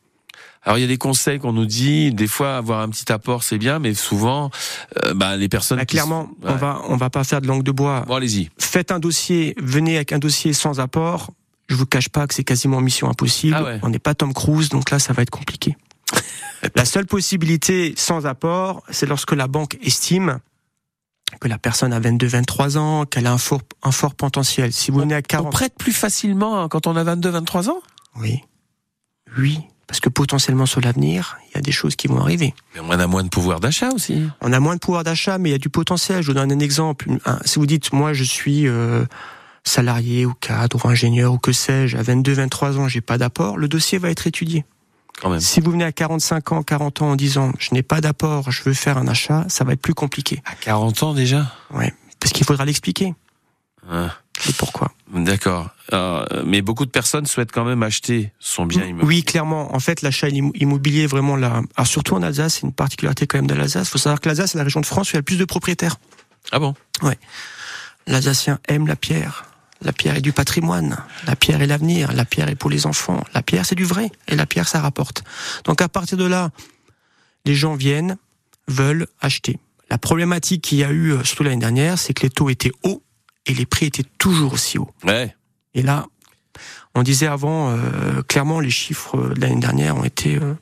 Alors 0.67 0.79
il 0.79 0.81
y 0.81 0.85
a 0.85 0.89
des 0.89 0.99
conseils 0.99 1.39
qu'on 1.39 1.53
nous 1.53 1.65
dit, 1.65 2.13
des 2.13 2.27
fois 2.27 2.57
avoir 2.57 2.81
un 2.81 2.89
petit 2.89 3.11
apport 3.13 3.45
c'est 3.45 3.57
bien, 3.57 3.79
mais 3.79 3.95
souvent 3.95 4.51
euh, 5.05 5.15
bah, 5.15 5.37
les 5.37 5.49
personnes. 5.49 5.79
Bah, 5.79 5.87
qui 5.87 5.95
clairement, 5.95 6.29
on 6.43 6.57
va 6.57 6.83
on 6.89 6.97
va 6.97 7.09
pas 7.09 7.23
faire 7.23 7.41
de 7.41 7.47
langue 7.47 7.63
de 7.63 7.71
bois. 7.71 8.05
Bon 8.07 8.17
allez-y. 8.17 8.51
Faites 8.59 8.91
un 8.91 8.99
dossier, 8.99 9.55
venez 9.59 9.95
avec 9.95 10.13
un 10.13 10.19
dossier 10.19 10.53
sans 10.53 10.81
apport. 10.81 11.31
Je 11.69 11.77
vous 11.77 11.87
cache 11.87 12.09
pas 12.09 12.27
que 12.27 12.35
c'est 12.35 12.45
quasiment 12.45 12.81
mission 12.81 13.09
impossible. 13.09 13.57
Ah 13.57 13.63
ouais. 13.65 13.79
On 13.83 13.91
n'est 13.91 14.01
pas 14.01 14.15
Tom 14.15 14.35
Cruise, 14.35 14.69
donc 14.69 14.91
là 14.91 14.99
ça 14.99 15.13
va 15.13 15.23
être 15.23 15.31
compliqué. 15.31 15.77
la 16.75 16.85
seule 16.85 17.07
possibilité 17.07 17.95
sans 17.97 18.27
apport, 18.27 18.83
c'est 18.91 19.07
lorsque 19.07 19.33
la 19.33 19.47
banque 19.47 19.79
estime 19.83 20.41
que 21.41 21.49
la 21.49 21.59
personne 21.59 21.93
a 21.93 22.01
22, 22.01 22.27
23 22.27 22.79
ans, 22.79 23.05
qu'elle 23.05 23.27
a 23.27 23.33
un 23.33 23.39
fort, 23.39 23.63
un 23.83 23.93
fort 23.93 24.15
potentiel. 24.15 24.73
Si 24.73 24.91
vous 24.91 25.01
venez 25.01 25.15
à 25.15 25.19
On 25.19 25.23
40, 25.23 25.53
prête 25.53 25.75
plus 25.77 25.93
facilement 25.93 26.61
hein, 26.61 26.69
quand 26.69 26.87
on 26.87 26.97
a 26.97 27.05
22, 27.05 27.31
23 27.31 27.71
ans? 27.71 27.81
oui, 28.17 28.43
oui, 29.37 29.61
parce 29.87 30.01
que 30.01 30.09
potentiellement 30.09 30.67
sur 30.67 30.81
l'avenir, 30.81 31.39
il 31.49 31.57
y 31.57 31.59
a 31.59 31.61
des 31.61 31.73
choses 31.73 31.95
qui 31.97 32.09
vont 32.09 32.21
arriver. 32.21 32.55
Mais 32.75 32.81
on 32.83 32.91
a 32.91 33.07
moins 33.07 33.23
de 33.23 33.29
pouvoir 33.29 33.61
d'achat 33.61 33.91
aussi. 33.91 34.23
On 34.41 34.53
a 34.53 34.61
moins 34.61 34.75
de 34.75 34.81
pouvoir 34.81 35.05
d'achat, 35.05 35.39
mais 35.39 35.51
il 35.51 35.53
y 35.53 35.57
a 35.57 35.59
du 35.59 35.69
potentiel. 35.69 36.23
Je 36.23 36.29
vous 36.29 36.35
donne 36.35 36.51
un 36.51 36.59
exemple. 36.59 37.09
Si 37.45 37.59
vous 37.59 37.67
dites, 37.67 37.93
moi, 37.93 38.13
je 38.13 38.25
suis 38.25 38.67
euh, 38.67 39.05
salarié 39.65 40.27
ou 40.27 40.35
cadre 40.35 40.85
ou 40.85 40.89
ingénieur 40.89 41.33
ou 41.33 41.39
que 41.39 41.53
sais-je, 41.53 41.97
à 41.97 42.03
22, 42.03 42.33
23 42.33 42.79
ans, 42.79 42.89
j'ai 42.89 43.01
pas 43.01 43.19
d'apport, 43.19 43.59
le 43.59 43.69
dossier 43.69 43.99
va 43.99 44.11
être 44.11 44.27
étudié. 44.27 44.65
Quand 45.21 45.31
même. 45.31 45.41
Si 45.41 45.61
vous 45.61 45.71
venez 45.71 45.85
à 45.85 45.93
45 45.93 46.53
ans, 46.53 46.63
40 46.63 47.03
ans 47.03 47.11
en 47.11 47.17
disant, 47.17 47.53
je 47.59 47.73
n'ai 47.73 47.83
pas 47.83 48.01
d'apport, 48.01 48.51
je 48.51 48.63
veux 48.65 48.75
faire 48.75 48.99
un 48.99 49.09
achat, 49.09 49.45
ça 49.49 49.65
va 49.65 49.73
être 49.73 49.81
plus 49.81 49.95
compliqué. 49.95 50.43
À 50.45 50.55
40 50.55 51.03
ans 51.05 51.15
déjà? 51.15 51.53
Ouais. 51.73 51.95
Parce 52.21 52.33
qu'il 52.33 52.45
faudra 52.45 52.65
l'expliquer. 52.65 53.15
Ah, 53.91 54.11
Et 54.49 54.53
pourquoi? 54.53 54.93
D'accord. 55.13 55.71
Euh, 55.93 56.25
mais 56.45 56.63
beaucoup 56.63 56.85
de 56.87 56.91
personnes 56.91 57.27
souhaitent 57.27 57.53
quand 57.53 57.65
même 57.65 57.83
acheter 57.83 58.33
son 58.39 58.67
bien 58.67 58.85
immobilier. 58.85 59.07
Oui, 59.07 59.25
clairement. 59.25 59.75
En 59.75 59.81
fait, 59.81 60.03
l'achat 60.03 60.29
immo- 60.29 60.53
immobilier 60.55 61.07
vraiment 61.07 61.37
là. 61.37 61.63
Alors 61.77 61.87
surtout 61.87 62.15
en 62.15 62.23
Alsace, 62.23 62.55
c'est 62.55 62.63
une 62.63 62.73
particularité 62.73 63.27
quand 63.27 63.39
même 63.39 63.47
de 63.47 63.55
l'Alsace. 63.55 63.89
Il 63.89 63.91
faut 63.91 63.99
savoir 63.99 64.21
que 64.21 64.29
l'Alsace 64.29 64.55
est 64.55 64.59
la 64.59 64.65
région 64.65 64.81
de 64.81 64.87
France 64.87 65.09
où 65.09 65.11
il 65.13 65.15
y 65.15 65.17
a 65.17 65.21
le 65.21 65.25
plus 65.25 65.39
de 65.39 65.45
propriétaires. 65.45 65.97
Ah 66.53 66.59
bon? 66.59 66.75
L'Alsacien 68.07 68.59
aime 68.69 68.87
la 68.87 68.97
pierre. 68.97 69.45
La 69.83 69.93
pierre 69.93 70.17
est 70.17 70.23
du 70.23 70.33
patrimoine. 70.33 70.97
La 71.27 71.37
pierre 71.37 71.61
est 71.61 71.67
l'avenir. 71.67 72.13
La 72.13 72.25
pierre 72.25 72.49
est 72.49 72.55
pour 72.55 72.71
les 72.71 72.87
enfants. 72.87 73.23
La 73.35 73.43
pierre, 73.43 73.67
c'est 73.67 73.75
du 73.75 73.85
vrai. 73.85 74.11
Et 74.29 74.37
la 74.37 74.47
pierre, 74.47 74.69
ça 74.69 74.81
rapporte. 74.81 75.23
Donc 75.65 75.83
à 75.83 75.89
partir 75.89 76.17
de 76.17 76.25
là, 76.25 76.51
les 77.45 77.55
gens 77.55 77.75
viennent, 77.75 78.17
veulent 78.69 79.07
acheter. 79.21 79.59
La 79.91 79.99
problématique 79.99 80.63
qu'il 80.63 80.79
y 80.79 80.85
a 80.85 80.91
eu, 80.91 81.13
euh, 81.13 81.23
surtout 81.25 81.45
l'année 81.45 81.57
dernière, 81.57 81.99
c'est 81.99 82.13
que 82.13 82.23
les 82.23 82.31
taux 82.31 82.49
étaient 82.51 82.73
hauts 82.83 83.03
et 83.47 83.55
les 83.55 83.67
prix 83.67 83.87
étaient 83.87 84.05
toujours 84.19 84.53
aussi 84.55 84.79
hauts. 84.79 84.91
Ouais. 85.05 85.35
Et 85.75 85.83
là, 85.83 86.07
On 86.95 87.03
disait 87.03 87.27
avant, 87.27 87.71
euh, 87.71 88.23
clairement, 88.27 88.59
les 88.61 88.71
chiffres 88.71 89.19
de 89.35 89.41
l'année 89.41 89.61
dernière 89.61 89.97
ont 89.97 90.05
été 90.05 90.37
euh, 90.37 90.55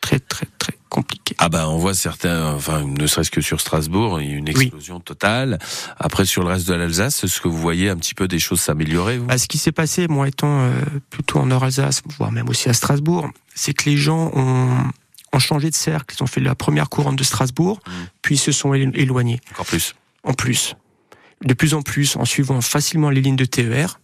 très, 0.00 0.20
très, 0.20 0.46
très 0.58 0.78
compliqués. 0.88 1.34
Ah 1.38 1.48
ben 1.48 1.66
on 1.66 1.78
voit 1.78 1.94
certains, 1.94 2.54
enfin 2.54 2.84
ne 2.84 3.06
serait-ce 3.08 3.32
que 3.32 3.40
sur 3.40 3.60
Strasbourg, 3.60 4.20
il 4.20 4.30
y 4.30 4.32
a 4.32 4.36
une 4.36 4.46
explosion 4.46 5.00
totale. 5.00 5.58
Après 5.98 6.24
sur 6.26 6.42
le 6.44 6.50
reste 6.50 6.68
de 6.68 6.74
l'Alsace, 6.74 7.24
est-ce 7.24 7.40
que 7.40 7.48
vous 7.48 7.58
voyez 7.58 7.88
un 7.90 7.96
petit 7.96 8.14
peu 8.14 8.28
des 8.28 8.38
choses 8.38 8.60
s'améliorer 8.60 9.18
Bah, 9.18 9.36
ce 9.36 9.48
qui 9.48 9.58
s'est 9.58 9.72
passé, 9.72 10.06
moi 10.06 10.28
étant 10.28 10.60
euh, 10.60 10.72
plutôt 11.10 11.40
en 11.40 11.46
Nord-Alsace, 11.46 12.02
voire 12.18 12.30
même 12.30 12.48
aussi 12.48 12.68
à 12.68 12.72
Strasbourg, 12.72 13.28
c'est 13.56 13.74
que 13.74 13.90
les 13.90 13.96
gens 13.96 14.30
ont, 14.34 14.68
ont 15.32 15.38
changé 15.40 15.68
de 15.70 15.74
cercle. 15.74 16.14
Ils 16.16 16.22
ont 16.22 16.28
fait 16.28 16.40
la 16.40 16.54
première 16.54 16.88
couronne 16.88 17.16
de 17.16 17.24
Strasbourg, 17.24 17.80
Mm. 17.84 17.90
puis 18.22 18.34
ils 18.36 18.38
se 18.38 18.52
sont 18.52 18.72
élo- 18.74 18.92
éloignés. 18.94 19.40
Encore 19.50 19.66
plus. 19.66 19.96
En 20.22 20.34
plus, 20.34 20.76
de 21.44 21.54
plus 21.54 21.74
en 21.74 21.82
plus, 21.82 22.16
en 22.16 22.24
suivant 22.24 22.60
facilement 22.60 23.10
les 23.10 23.20
lignes 23.20 23.36
de 23.36 23.44
TER, 23.44 24.00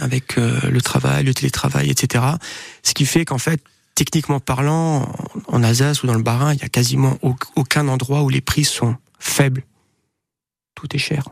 avec 0.00 0.38
euh, 0.38 0.58
le 0.70 0.80
travail, 0.80 1.24
le 1.24 1.34
télétravail, 1.34 1.90
etc. 1.90 2.24
Ce 2.82 2.94
qui 2.94 3.06
fait 3.06 3.24
qu'en 3.24 3.38
fait, 3.38 3.62
techniquement 3.94 4.40
parlant, 4.40 5.12
en- 5.48 5.62
Alsace 5.62 6.02
ou 6.02 6.06
dans 6.06 6.14
le 6.14 6.22
Bas-Rhin, 6.22 6.54
il 6.54 6.60
y 6.60 6.64
a 6.64 6.68
quasiment 6.68 7.18
au- 7.22 7.36
aucun 7.56 7.88
endroit 7.88 8.22
où 8.22 8.28
les 8.28 8.40
prix 8.40 8.64
sont 8.64 8.96
faibles. 9.18 9.64
Tout 10.74 10.94
est 10.94 10.98
cher. 10.98 11.24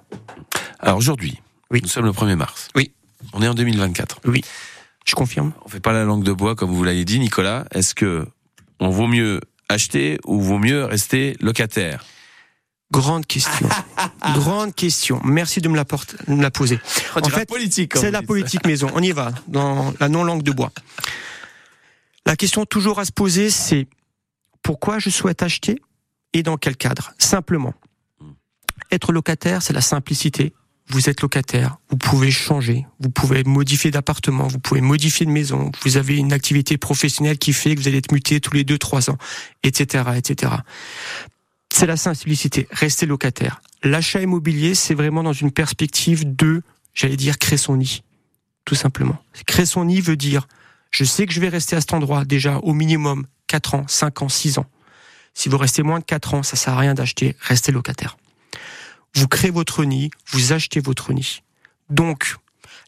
Alors 0.80 0.96
aujourd'hui, 0.98 1.40
Oui. 1.70 1.80
nous 1.82 1.88
sommes 1.88 2.04
le 2.04 2.12
1er 2.12 2.36
mars. 2.36 2.68
Oui. 2.74 2.92
On 3.32 3.42
est 3.42 3.48
en 3.48 3.54
2024. 3.54 4.20
Je 5.06 5.14
confirme. 5.14 5.52
On 5.64 5.68
fait 5.68 5.80
pas 5.80 5.92
la 5.92 6.04
langue 6.04 6.22
de 6.24 6.32
bois 6.32 6.54
comme 6.54 6.70
vous 6.72 6.84
l'avez 6.84 7.04
dit, 7.04 7.18
Nicolas. 7.18 7.64
Est-ce 7.72 7.94
que 7.94 8.26
on 8.80 8.90
vaut 8.90 9.06
mieux 9.06 9.40
acheter 9.68 10.18
ou 10.26 10.40
vaut 10.40 10.58
mieux 10.58 10.84
rester 10.84 11.36
locataire? 11.40 12.04
Grande 12.90 13.26
question. 13.26 13.68
Grande 14.34 14.74
question. 14.74 15.20
Merci 15.24 15.60
de 15.60 15.68
me 15.68 15.76
la, 15.76 15.84
porte- 15.84 16.16
de 16.26 16.34
me 16.34 16.42
la 16.42 16.50
poser. 16.50 16.80
On 17.16 17.20
dirait 17.20 17.40
fait, 17.40 17.46
politique. 17.46 17.92
C'est 17.96 18.10
la 18.10 18.22
politique 18.22 18.66
maison. 18.66 18.88
On 18.94 19.02
y 19.02 19.12
va, 19.12 19.32
dans 19.46 19.92
la 20.00 20.08
non-langue 20.08 20.42
de 20.42 20.52
bois. 20.52 20.72
La 22.24 22.36
question 22.36 22.64
toujours 22.64 22.98
à 22.98 23.04
se 23.04 23.12
poser, 23.12 23.50
c'est 23.50 23.88
pourquoi 24.62 24.98
je 24.98 25.10
souhaite 25.10 25.42
acheter 25.42 25.80
et 26.32 26.42
dans 26.42 26.56
quel 26.56 26.76
cadre? 26.76 27.12
Simplement. 27.18 27.74
Être 28.90 29.12
locataire, 29.12 29.62
c'est 29.62 29.72
la 29.72 29.80
simplicité. 29.80 30.54
Vous 30.90 31.10
êtes 31.10 31.20
locataire, 31.20 31.76
vous 31.90 31.98
pouvez 31.98 32.30
changer, 32.30 32.86
vous 32.98 33.10
pouvez 33.10 33.44
modifier 33.44 33.90
d'appartement, 33.90 34.46
vous 34.46 34.58
pouvez 34.58 34.80
modifier 34.80 35.26
de 35.26 35.30
maison, 35.30 35.70
vous 35.84 35.98
avez 35.98 36.16
une 36.16 36.32
activité 36.32 36.78
professionnelle 36.78 37.36
qui 37.36 37.52
fait 37.52 37.74
que 37.74 37.80
vous 37.80 37.88
allez 37.88 37.98
être 37.98 38.10
muté 38.10 38.40
tous 38.40 38.54
les 38.54 38.64
deux, 38.64 38.78
trois 38.78 39.10
ans, 39.10 39.18
etc., 39.62 40.04
etc. 40.16 40.52
C'est 41.78 41.86
la 41.86 41.96
simplicité. 41.96 42.66
Rester 42.72 43.06
locataire. 43.06 43.62
L'achat 43.84 44.20
immobilier, 44.20 44.74
c'est 44.74 44.94
vraiment 44.94 45.22
dans 45.22 45.32
une 45.32 45.52
perspective 45.52 46.34
de, 46.34 46.62
j'allais 46.92 47.14
dire, 47.14 47.38
créer 47.38 47.56
son 47.56 47.76
nid. 47.76 48.02
Tout 48.64 48.74
simplement. 48.74 49.16
Créer 49.46 49.64
son 49.64 49.84
nid 49.84 50.00
veut 50.00 50.16
dire, 50.16 50.48
je 50.90 51.04
sais 51.04 51.24
que 51.24 51.32
je 51.32 51.38
vais 51.38 51.48
rester 51.48 51.76
à 51.76 51.80
cet 51.80 51.92
endroit 51.92 52.24
déjà 52.24 52.56
au 52.64 52.74
minimum 52.74 53.28
4 53.46 53.74
ans, 53.76 53.84
5 53.86 54.22
ans, 54.22 54.28
6 54.28 54.58
ans. 54.58 54.66
Si 55.34 55.48
vous 55.48 55.56
restez 55.56 55.84
moins 55.84 56.00
de 56.00 56.04
4 56.04 56.34
ans, 56.34 56.42
ça 56.42 56.56
sert 56.56 56.74
à 56.74 56.78
rien 56.78 56.94
d'acheter, 56.94 57.36
restez 57.38 57.70
locataire. 57.70 58.16
Vous 59.14 59.28
créez 59.28 59.52
votre 59.52 59.84
nid, 59.84 60.10
vous 60.32 60.52
achetez 60.52 60.80
votre 60.80 61.12
nid. 61.12 61.44
Donc, 61.90 62.38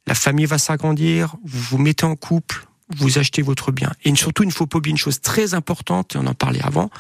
la 0.09 0.16
famille 0.16 0.47
va 0.47 0.59
s'agrandir, 0.59 1.37
vous 1.44 1.61
vous 1.61 1.78
mettez 1.78 2.06
en 2.06 2.16
couple, 2.16 2.66
vous 2.88 3.18
achetez 3.18 3.42
votre 3.42 3.70
bien. 3.70 3.92
Et 4.02 4.12
surtout, 4.16 4.42
il 4.42 4.49
ne 4.49 4.52
faut 4.52 4.66
pas 4.66 4.78
oublier 4.78 4.90
une 4.90 4.99
chose 4.99 5.20
très 5.20 5.54
importante, 5.54 6.16
et 6.16 6.18
on 6.18 6.26
en 6.26 6.35
parlait 6.35 6.62
avant, 6.62 6.90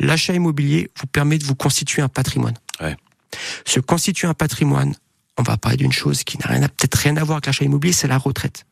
l'achat 0.00 0.34
immobilier 0.34 0.90
vous 0.98 1.06
permet 1.06 1.38
de 1.38 1.44
vous 1.44 1.54
constituer 1.54 2.02
un 2.02 2.08
patrimoine. 2.08 2.54
Ouais. 2.80 2.96
Se 3.64 3.78
constituer 3.80 4.26
un 4.26 4.34
patrimoine, 4.34 4.94
on 5.38 5.42
va 5.42 5.56
parler 5.56 5.76
d'une 5.76 5.92
chose 5.92 6.24
qui 6.24 6.38
n'a 6.38 6.46
rien 6.46 6.60
peut-être 6.68 6.96
rien 6.96 7.16
à 7.16 7.22
voir 7.24 7.36
avec 7.36 7.46
l'achat 7.46 7.64
immobilier, 7.64 7.92
c'est 7.92 8.08
la 8.08 8.18
retraite. 8.18 8.64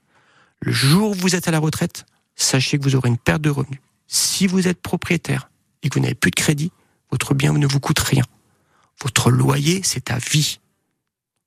Le 0.61 0.73
jour 0.73 1.13
où 1.13 1.15
vous 1.15 1.37
êtes 1.37 1.47
à 1.47 1.51
la 1.53 1.61
retraite, 1.61 2.05
sachez 2.35 2.79
que 2.79 2.83
vous 2.83 2.97
aurez 2.97 3.09
une 3.09 3.19
perte 3.19 3.43
de 3.43 3.51
revenus. 3.51 3.79
Si 4.09 4.47
vous 4.47 4.67
êtes 4.67 4.81
propriétaire 4.83 5.51
et 5.83 5.89
que 5.89 5.95
vous 5.95 6.01
n'avez 6.01 6.15
plus 6.15 6.31
de 6.31 6.37
crédit, 6.37 6.73
votre 7.11 7.35
bien 7.35 7.53
ne 7.53 7.67
vous 7.67 7.79
coûte 7.81 8.01
rien. 8.01 8.25
Votre 9.03 9.31
loyer, 9.31 9.81
c'est 9.85 10.11
à 10.11 10.19
vie. 10.19 10.59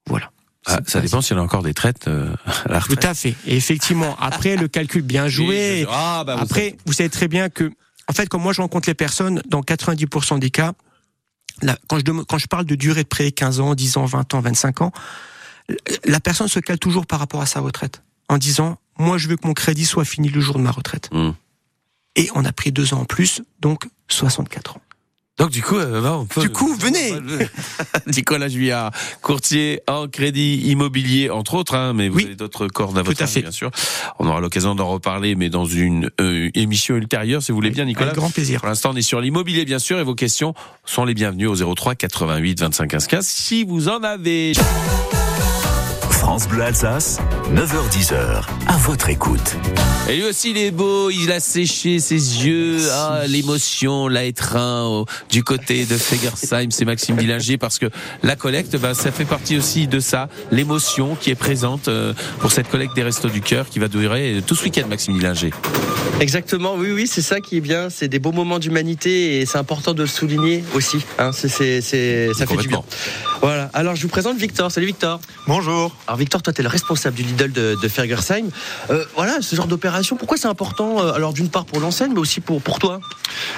Voilà. 0.08 0.32
Ah, 0.68 0.80
ça 0.86 1.02
dépend 1.02 1.22
s'il 1.22 1.36
y 1.36 1.40
en 1.40 1.42
a 1.42 1.46
encore 1.46 1.64
des 1.64 1.74
traites 1.74 2.08
euh, 2.08 2.34
à 2.66 2.72
la 2.72 2.80
Tout 2.82 2.92
retraite. 2.92 3.06
à 3.06 3.14
fait. 3.16 3.36
Et 3.48 3.58
effectivement, 3.58 4.16
après 4.20 4.56
le 4.56 4.68
calcul 4.68 5.02
bien 5.02 5.28
joué, 5.28 5.86
Ah, 5.90 6.24
bah, 6.26 6.36
vous 6.36 6.44
après, 6.44 6.78
vous 6.86 6.94
savez 6.94 7.10
très 7.10 7.28
bien 7.28 7.50
que, 7.50 7.72
en 8.12 8.14
fait, 8.14 8.28
quand 8.28 8.40
moi 8.40 8.52
je 8.52 8.60
rencontre 8.62 8.90
les 8.90 8.94
personnes, 8.94 9.42
dans 9.48 9.62
90% 9.62 10.38
des 10.38 10.50
cas, 10.50 10.74
là, 11.62 11.78
quand, 11.88 11.98
je 11.98 12.04
dem- 12.04 12.26
quand 12.28 12.38
je 12.38 12.48
parle 12.48 12.66
de 12.66 12.76
durée 12.76 13.04
de 13.04 13.08
prêt, 13.08 13.32
15 13.32 13.62
ans, 13.62 13.74
10 13.74 13.96
ans, 13.96 14.04
20 14.04 14.34
ans, 14.34 14.42
25 14.42 14.82
ans, 14.82 14.92
la 16.04 16.20
personne 16.20 16.50
se 16.50 16.60
cale 16.60 16.78
toujours 16.78 17.06
par 17.06 17.20
rapport 17.20 17.42
à 17.42 17.46
sa 17.46 17.62
retraite, 17.62 18.04
en 18.28 18.38
disant, 18.38 18.78
moi 19.00 19.18
je 19.18 19.30
veux 19.30 19.38
que 19.38 19.48
mon 19.48 19.54
crédit 19.54 19.86
soit 19.86 20.04
fini 20.04 20.28
le 20.28 20.42
jour 20.42 20.58
de 20.58 20.62
ma 20.62 20.72
retraite. 20.72 21.08
Hmm. 21.14 21.32
Et 22.18 22.30
on 22.36 22.44
a 22.44 22.52
pris 22.52 22.74
deux 22.74 22.94
ans 22.94 23.00
en 23.00 23.06
plus, 23.06 23.44
donc 23.62 23.88
64 24.10 24.76
ans. 24.76 24.82
Donc 25.40 25.50
du 25.50 25.64
coup, 25.64 25.78
euh, 25.78 26.02
bah, 26.02 26.18
on 26.20 26.26
peut- 26.26 26.42
Du 26.42 26.50
coup, 26.50 26.76
venez. 26.76 27.14
Nicolas 28.16 28.48
Juillard, 28.50 28.92
courtier 29.22 29.82
en 29.88 30.08
crédit 30.08 30.58
immobilier, 30.70 31.30
entre 31.30 31.56
autres, 31.56 31.74
hein, 31.76 31.94
mais 31.94 32.10
vous 32.10 32.18
Oui. 32.18 32.26
avez 32.26 32.36
d'autres 32.36 32.68
cordes 32.68 32.98
à 32.98 33.02
votre 33.02 33.22
à 33.24 33.28
fait. 33.28 33.42
bien 33.42 33.50
sûr. 33.52 33.72
On 34.20 34.28
aura 34.28 34.40
l'occasion 34.40 34.76
d'en 34.76 34.88
reparler, 34.88 35.36
mais 35.36 35.50
dans 35.50 35.66
une 35.66 36.12
euh, 36.20 36.50
émission 36.54 36.96
ultérieure, 36.96 37.42
si 37.42 37.52
vous 37.52 37.56
voulez 37.58 37.72
bien, 37.72 37.86
Nicolas. 37.86 38.08
Avec 38.08 38.18
grand 38.18 38.30
plaisir. 38.30 38.60
Pour 38.60 38.70
l'instant, 38.70 38.92
on 38.94 38.96
est 38.96 39.02
sur 39.02 39.20
l'immobilier, 39.22 39.66
bien 39.66 39.80
sûr, 39.80 39.98
et 40.00 40.04
vos 40.04 40.16
questions 40.16 40.54
sont 40.86 41.06
les 41.06 41.14
bienvenues 41.14 41.48
au 41.48 41.56
03 41.76 41.96
88 41.96 42.60
25 42.60 42.88
15 42.88 43.08
15, 43.08 43.26
si 43.28 43.64
vous 43.64 43.88
en 43.90 44.04
avez. 44.04 44.52
France 46.32 46.48
Bleu 46.48 46.64
Alsace, 46.64 47.20
9h10h, 47.54 48.44
à 48.68 48.78
votre 48.78 49.10
écoute. 49.10 49.58
Et 50.10 50.16
lui 50.16 50.24
aussi, 50.24 50.52
il 50.52 50.58
est 50.60 50.72
beau, 50.72 51.10
il 51.10 51.30
a 51.30 51.42
séché 51.42 52.00
ses 52.00 52.46
yeux, 52.46 52.78
ah, 52.90 53.24
l'émotion, 53.28 54.08
l'a 54.08 54.24
étreint 54.24 54.86
au- 54.86 55.06
du 55.30 55.44
côté 55.44 55.84
de 55.86 55.98
Fegersheim, 55.98 56.68
c'est 56.72 56.86
Maxime 56.86 57.18
Dillinger, 57.18 57.58
parce 57.58 57.80
que 57.80 57.88
la 58.24 58.38
collecte, 58.38 58.78
ben, 58.78 58.94
ça 58.94 59.12
fait 59.12 59.26
partie 59.26 59.58
aussi 59.58 59.88
de 59.88 60.00
ça, 60.00 60.30
l'émotion 60.52 61.18
qui 61.20 61.32
est 61.32 61.36
présente 61.36 61.90
euh, 61.90 62.14
pour 62.40 62.54
cette 62.54 62.70
collecte 62.70 62.96
des 62.96 63.04
Restos 63.04 63.28
du 63.28 63.42
Cœur 63.42 63.68
qui 63.68 63.80
va 63.80 63.90
durer 63.90 64.42
tout 64.48 64.56
ce 64.56 64.64
week-end, 64.64 64.88
Maxime 64.88 65.16
Dillinger. 65.18 65.50
Exactement, 66.22 66.76
oui, 66.78 66.94
oui, 66.94 67.08
c'est 67.08 67.22
ça 67.22 67.42
qui 67.42 67.58
est 67.58 67.62
bien. 67.62 67.90
C'est 67.90 68.08
des 68.08 68.20
beaux 68.20 68.32
moments 68.32 68.60
d'humanité 68.60 69.42
et 69.42 69.46
c'est 69.46 69.58
important 69.58 69.94
de 69.94 70.04
le 70.04 70.08
souligner 70.08 70.64
aussi. 70.76 71.00
Hein, 71.20 71.32
c'est, 71.34 71.82
ça 71.82 72.46
fait 72.48 72.58
du 72.58 72.70
bien. 72.70 72.84
Voilà. 73.42 73.61
Alors, 73.74 73.96
je 73.96 74.02
vous 74.02 74.10
présente 74.10 74.38
Victor. 74.38 74.70
Salut 74.70 74.88
Victor. 74.88 75.22
Bonjour. 75.48 75.96
Alors 76.06 76.18
Victor, 76.18 76.42
toi, 76.42 76.52
tu 76.52 76.60
es 76.60 76.64
le 76.64 76.70
responsable 76.70 77.16
du 77.16 77.24
Lidl 77.24 77.52
de, 77.54 77.78
de 77.82 77.88
Fergersheim. 77.88 78.50
Euh, 78.90 79.06
voilà, 79.16 79.42
ce 79.42 79.56
genre 79.56 79.68
d'opération, 79.68 80.18
pourquoi 80.18 80.36
c'est 80.38 80.50
important 80.50 81.00
euh, 81.00 81.14
Alors, 81.14 81.32
d'une 81.32 81.50
part 81.50 81.64
pour 81.64 81.80
l'enseigne, 81.80 82.12
mais 82.14 82.20
aussi 82.20 82.42
pour, 82.42 82.62
pour 82.62 82.80
toi? 82.80 83.00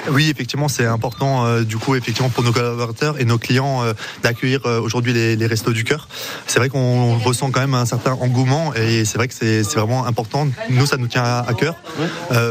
Oui, 0.09 0.29
effectivement, 0.29 0.67
c'est 0.67 0.85
important 0.85 1.45
euh, 1.45 1.63
du 1.63 1.77
coup, 1.77 1.95
effectivement, 1.95 2.29
pour 2.29 2.43
nos 2.43 2.51
collaborateurs 2.51 3.19
et 3.19 3.25
nos 3.25 3.39
clients 3.39 3.83
euh, 3.83 3.93
d'accueillir 4.21 4.61
aujourd'hui 4.65 5.13
les, 5.13 5.35
les 5.35 5.47
restos 5.47 5.73
du 5.73 5.83
cœur. 5.83 6.07
C'est 6.45 6.59
vrai 6.59 6.69
qu'on 6.69 7.17
ressent 7.17 7.49
quand 7.49 7.61
même 7.61 7.73
un 7.73 7.85
certain 7.85 8.11
engouement 8.13 8.73
et 8.75 9.05
c'est 9.05 9.17
vrai 9.17 9.27
que 9.27 9.33
c'est 9.33 9.63
c'est 9.63 9.77
vraiment 9.77 10.05
important. 10.05 10.47
Nous, 10.69 10.85
ça 10.85 10.97
nous 10.97 11.07
tient 11.07 11.23
à, 11.23 11.45
à 11.47 11.53
cœur 11.53 11.75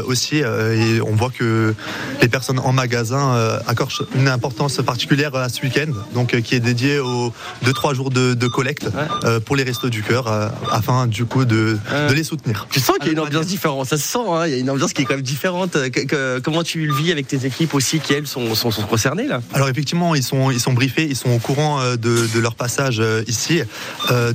aussi 0.05 0.37
et 0.37 1.01
on 1.01 1.15
voit 1.15 1.29
que 1.29 1.73
les 2.21 2.27
personnes 2.27 2.59
en 2.59 2.71
magasin 2.71 3.59
accordent 3.67 3.91
une 4.15 4.27
importance 4.27 4.81
particulière 4.85 5.35
à 5.35 5.49
ce 5.49 5.61
week-end, 5.61 5.91
donc 6.13 6.39
qui 6.41 6.55
est 6.55 6.59
dédié 6.59 6.99
aux 6.99 7.33
deux 7.61 7.73
trois 7.73 7.93
jours 7.93 8.09
de, 8.09 8.33
de 8.33 8.47
collecte 8.47 8.87
euh, 9.23 9.39
pour 9.39 9.55
les 9.55 9.63
restos 9.63 9.89
du 9.89 10.01
cœur 10.03 10.27
euh, 10.27 10.47
afin 10.71 11.07
du 11.07 11.25
coup 11.25 11.45
de, 11.45 11.77
de 12.09 12.13
les 12.13 12.23
soutenir. 12.23 12.67
Tu 12.71 12.79
sens 12.79 12.97
qu'il 12.97 13.07
y 13.07 13.09
a 13.09 13.13
une 13.13 13.19
ambiance 13.19 13.45
différente, 13.47 13.87
ça 13.87 13.97
se 13.97 14.07
sent, 14.07 14.19
hein, 14.27 14.45
il 14.47 14.51
y 14.51 14.55
a 14.55 14.57
une 14.57 14.69
ambiance 14.69 14.93
qui 14.93 15.01
est 15.01 15.05
quand 15.05 15.15
même 15.15 15.21
différente. 15.23 15.71
Que- 15.91 16.05
que- 16.05 16.39
comment 16.39 16.63
tu 16.63 16.85
le 16.85 16.93
vis 16.93 17.11
avec 17.11 17.27
tes 17.27 17.45
équipes 17.45 17.73
aussi 17.73 17.99
qui, 17.99 18.13
elles, 18.13 18.27
sont, 18.27 18.55
sont, 18.55 18.71
sont 18.71 18.81
concernées 18.83 19.27
là? 19.27 19.41
Alors 19.53 19.69
effectivement, 19.69 20.15
ils 20.15 20.23
sont, 20.23 20.51
ils 20.51 20.59
sont 20.59 20.73
briefés, 20.73 21.07
ils 21.09 21.15
sont 21.15 21.29
au 21.31 21.39
courant 21.39 21.79
euh, 21.79 21.95
de, 21.95 22.27
de 22.33 22.39
leur 22.39 22.55
passage 22.55 23.01
ici, 23.27 23.61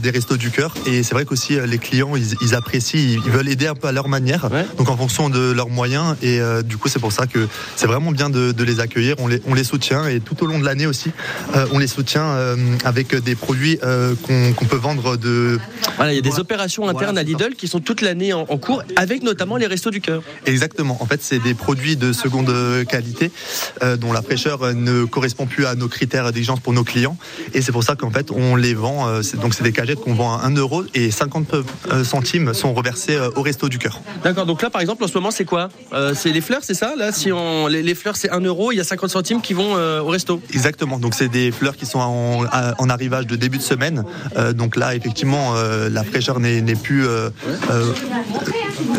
des 0.00 0.10
restos 0.10 0.36
du 0.36 0.50
cœur. 0.50 0.74
Et 0.86 1.02
c'est 1.02 1.14
vrai 1.14 1.24
qu'aussi 1.24 1.56
les 1.66 1.78
clients, 1.78 2.16
ils, 2.16 2.34
ils 2.40 2.54
apprécient, 2.54 3.20
ils 3.24 3.30
veulent 3.30 3.48
aider 3.48 3.66
un 3.66 3.74
peu 3.74 3.88
à 3.88 3.92
leur 3.92 4.08
manière, 4.08 4.48
Ouais. 4.52 4.64
donc 4.78 4.88
en 4.88 4.96
fonction 4.96 5.28
de 5.30 5.52
leurs 5.52 5.68
moyens. 5.68 6.16
Et 6.22 6.40
du 6.64 6.76
coup, 6.76 6.88
c'est 6.88 6.98
pour 6.98 7.12
ça 7.12 7.26
que 7.26 7.46
c'est 7.76 7.86
vraiment 7.86 8.12
bien 8.12 8.30
de, 8.30 8.52
de 8.52 8.64
les 8.64 8.80
accueillir. 8.80 9.16
On 9.18 9.26
les, 9.26 9.40
on 9.46 9.54
les 9.54 9.64
soutient 9.64 10.06
et 10.06 10.20
tout 10.20 10.42
au 10.42 10.46
long 10.46 10.58
de 10.58 10.64
l'année 10.64 10.86
aussi, 10.86 11.10
on 11.72 11.78
les 11.78 11.86
soutient 11.86 12.24
euh, 12.24 12.56
avec 13.12 13.24
des 13.24 13.34
produits 13.34 13.78
euh, 13.82 14.14
qu'on 14.56 14.64
peut 14.64 14.76
vendre 14.76 15.16
de 15.16 15.58
Voilà, 15.96 16.12
il 16.12 16.16
y 16.16 16.18
a 16.18 16.22
des 16.22 16.28
Voilà. 16.30 16.42
opérations 16.42 16.82
Voilà, 16.84 16.98
internes 16.98 17.18
à. 17.18 17.22
Lidl 17.22 17.54
qui 17.56 17.68
sont 17.68 17.80
toute 17.80 18.00
l'année 18.00 18.32
en, 18.32 18.40
en 18.48 18.58
cours, 18.58 18.82
avec 18.96 19.22
notamment 19.22 19.56
les 19.56 19.66
restos 19.66 19.90
du 19.90 20.00
cœur. 20.00 20.22
Exactement. 20.46 20.96
En 21.02 21.06
fait, 21.06 21.22
c'est 21.22 21.38
des 21.38 21.54
produits 21.54 21.96
de 21.96 22.12
seconde 22.12 22.52
qualité 22.88 23.30
euh, 23.82 23.96
dont 23.96 24.12
la 24.12 24.22
fraîcheur 24.22 24.62
euh, 24.62 24.72
ne 24.72 25.04
correspond 25.04 25.46
plus 25.46 25.66
à 25.66 25.74
nos 25.74 25.88
critères 25.88 26.26
d'exigence 26.32 26.60
pour 26.60 26.72
nos 26.72 26.84
clients. 26.84 27.16
Et 27.54 27.62
c'est 27.62 27.72
pour 27.72 27.82
ça 27.84 27.96
qu'en 27.96 28.10
fait, 28.10 28.30
on 28.30 28.56
les 28.56 28.74
vend. 28.74 29.08
euh, 29.08 29.22
donc, 29.40 29.54
c'est 29.54 29.62
des 29.64 29.72
cagettes 29.72 30.00
qu'on 30.00 30.14
vend 30.14 30.34
à 30.38 30.44
1 30.46 30.54
euro 30.56 30.84
et 30.94 31.10
50 31.10 31.54
euh, 31.54 32.04
centimes 32.04 32.54
sont 32.54 32.72
reversés 32.74 33.16
euh, 33.16 33.30
au 33.36 33.42
resto 33.42 33.68
du 33.68 33.78
cœur. 33.78 34.00
D'accord, 34.24 34.46
donc 34.46 34.62
là 34.62 34.70
par 34.70 34.80
exemple 34.80 35.04
en 35.04 35.08
ce 35.08 35.14
moment 35.14 35.30
c'est 35.30 35.44
quoi? 35.44 35.68
Euh, 35.92 36.14
C'est 36.14 36.30
les 36.32 36.40
fleurs, 36.40 36.62
c'est 36.62 36.74
ça? 36.74 36.94
Là, 36.96 37.12
si 37.12 37.30
on 37.32 37.66
les, 37.66 37.82
les 37.82 37.94
fleurs 37.94 38.16
c'est 38.16 38.30
1 38.30 38.40
euro, 38.40 38.72
il 38.72 38.76
y 38.76 38.80
a 38.80 38.84
50 38.84 39.10
centimes 39.10 39.40
qui 39.40 39.52
vont 39.54 39.76
euh, 39.76 40.00
au 40.00 40.06
resto. 40.08 40.40
Exactement. 40.52 40.98
Donc, 40.98 41.14
c'est 41.14 41.28
des 41.28 41.50
fleurs 41.52 41.76
qui 41.76 41.86
sont 41.86 41.98
en, 42.00 42.44
en 42.78 42.88
arrivage 42.98 43.28
de 43.28 43.36
début 43.36 43.58
de 43.58 43.62
semaine. 43.62 44.04
Euh, 44.36 44.52
donc 44.52 44.74
là, 44.74 44.96
effectivement, 44.96 45.52
euh, 45.54 45.88
la 45.88 46.02
fraîcheur 46.02 46.40
n'est 46.40 46.60
plus 46.74 47.06
euh, 47.06 47.30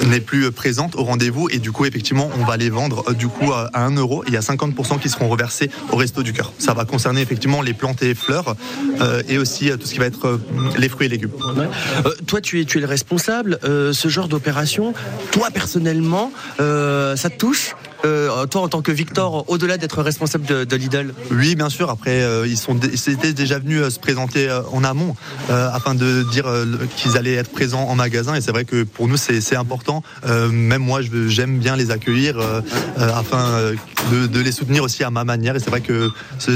n'est 0.08 0.22
plus 0.22 0.52
présente 0.54 0.96
au 0.96 1.04
rendez-vous 1.04 1.50
et 1.50 1.60
du 1.60 1.74
coup, 1.74 1.86
effectivement, 1.86 2.30
on 2.40 2.46
va 2.46 2.56
les 2.56 2.70
vendre 2.70 3.14
du 3.14 3.28
coup 3.28 3.52
à 3.52 3.70
à 3.74 3.84
1 3.84 3.96
euro. 3.98 4.24
Il 4.28 4.34
y 4.34 4.38
a 4.38 4.40
50% 4.40 5.00
qui 5.00 5.10
seront 5.10 5.28
reversés 5.28 5.70
au 5.92 5.98
Resto 5.98 6.24
du 6.24 6.32
Cœur. 6.32 6.54
Ça 6.58 6.74
va 6.74 6.86
concerner 6.86 7.22
effectivement 7.22 7.62
les 7.62 7.74
plantes 7.74 8.02
et 8.02 8.16
fleurs 8.16 8.56
et 9.28 9.38
aussi 9.38 9.70
tout 9.78 9.86
ce 9.86 9.94
qui 9.94 10.00
va 10.00 10.06
être 10.06 10.40
les 10.78 10.90
fruits 10.90 11.08
et 11.08 11.10
légumes. 11.10 11.32
Toi, 12.26 12.42
tu 12.42 12.62
es, 12.62 12.66
tu 12.66 12.78
es 12.78 12.82
le 12.82 12.88
responsable. 12.88 13.60
Ce 13.64 14.08
genre 14.08 14.28
d'opération, 14.28 14.94
toi 15.32 15.50
personnellement, 15.52 16.32
ça 16.58 17.30
te 17.30 17.38
touche? 17.38 17.76
Euh, 18.06 18.46
Toi, 18.46 18.62
en 18.62 18.68
tant 18.70 18.82
que 18.82 18.92
Victor, 18.92 19.44
au-delà 19.50 19.78
d'être 19.78 20.02
responsable 20.02 20.46
de, 20.46 20.64
de 20.64 20.76
Lidl 20.76 21.14
Oui, 21.32 21.56
bien 21.56 21.70
sûr. 21.70 21.90
Après, 21.90 22.22
euh, 22.22 22.48
ils 22.48 22.58
sont, 22.58 22.80
ils 22.80 23.14
étaient 23.14 23.34
déjà 23.34 23.60
venus 23.60 23.82
euh, 23.82 23.90
se 23.90 24.00
présenter 24.00 24.50
euh, 24.50 24.62
en 24.72 24.84
amont 24.84 25.16
euh, 25.50 25.70
afin 25.74 25.96
de 25.96 26.24
dire 26.32 26.48
euh, 26.48 26.66
qu'ils 26.96 27.18
allaient 27.18 27.34
être 27.34 27.52
présents 27.52 27.84
en 27.84 27.96
magasin. 27.96 28.36
Et 28.36 28.42
c'est 28.42 28.52
vrai 28.52 28.64
que 28.66 28.84
pour 28.84 29.08
nous, 29.08 29.18
c'est 29.18 29.42
c'est 29.42 29.56
important. 29.58 30.02
Euh, 30.26 30.48
même 30.50 30.82
moi, 30.82 31.02
j'aime 31.28 31.60
bien 31.60 31.76
les 31.76 31.92
accueillir 31.92 32.38
euh, 32.40 32.62
euh, 33.00 33.14
afin 33.14 33.40
euh, 33.50 33.76
de, 34.12 34.28
de 34.28 34.40
les 34.40 34.52
soutenir 34.52 34.84
aussi 34.84 35.04
à 35.04 35.10
ma 35.10 35.24
manière. 35.26 35.56
Et 35.56 35.60
c'est 35.60 35.70
vrai 35.70 35.82
que 35.82 36.10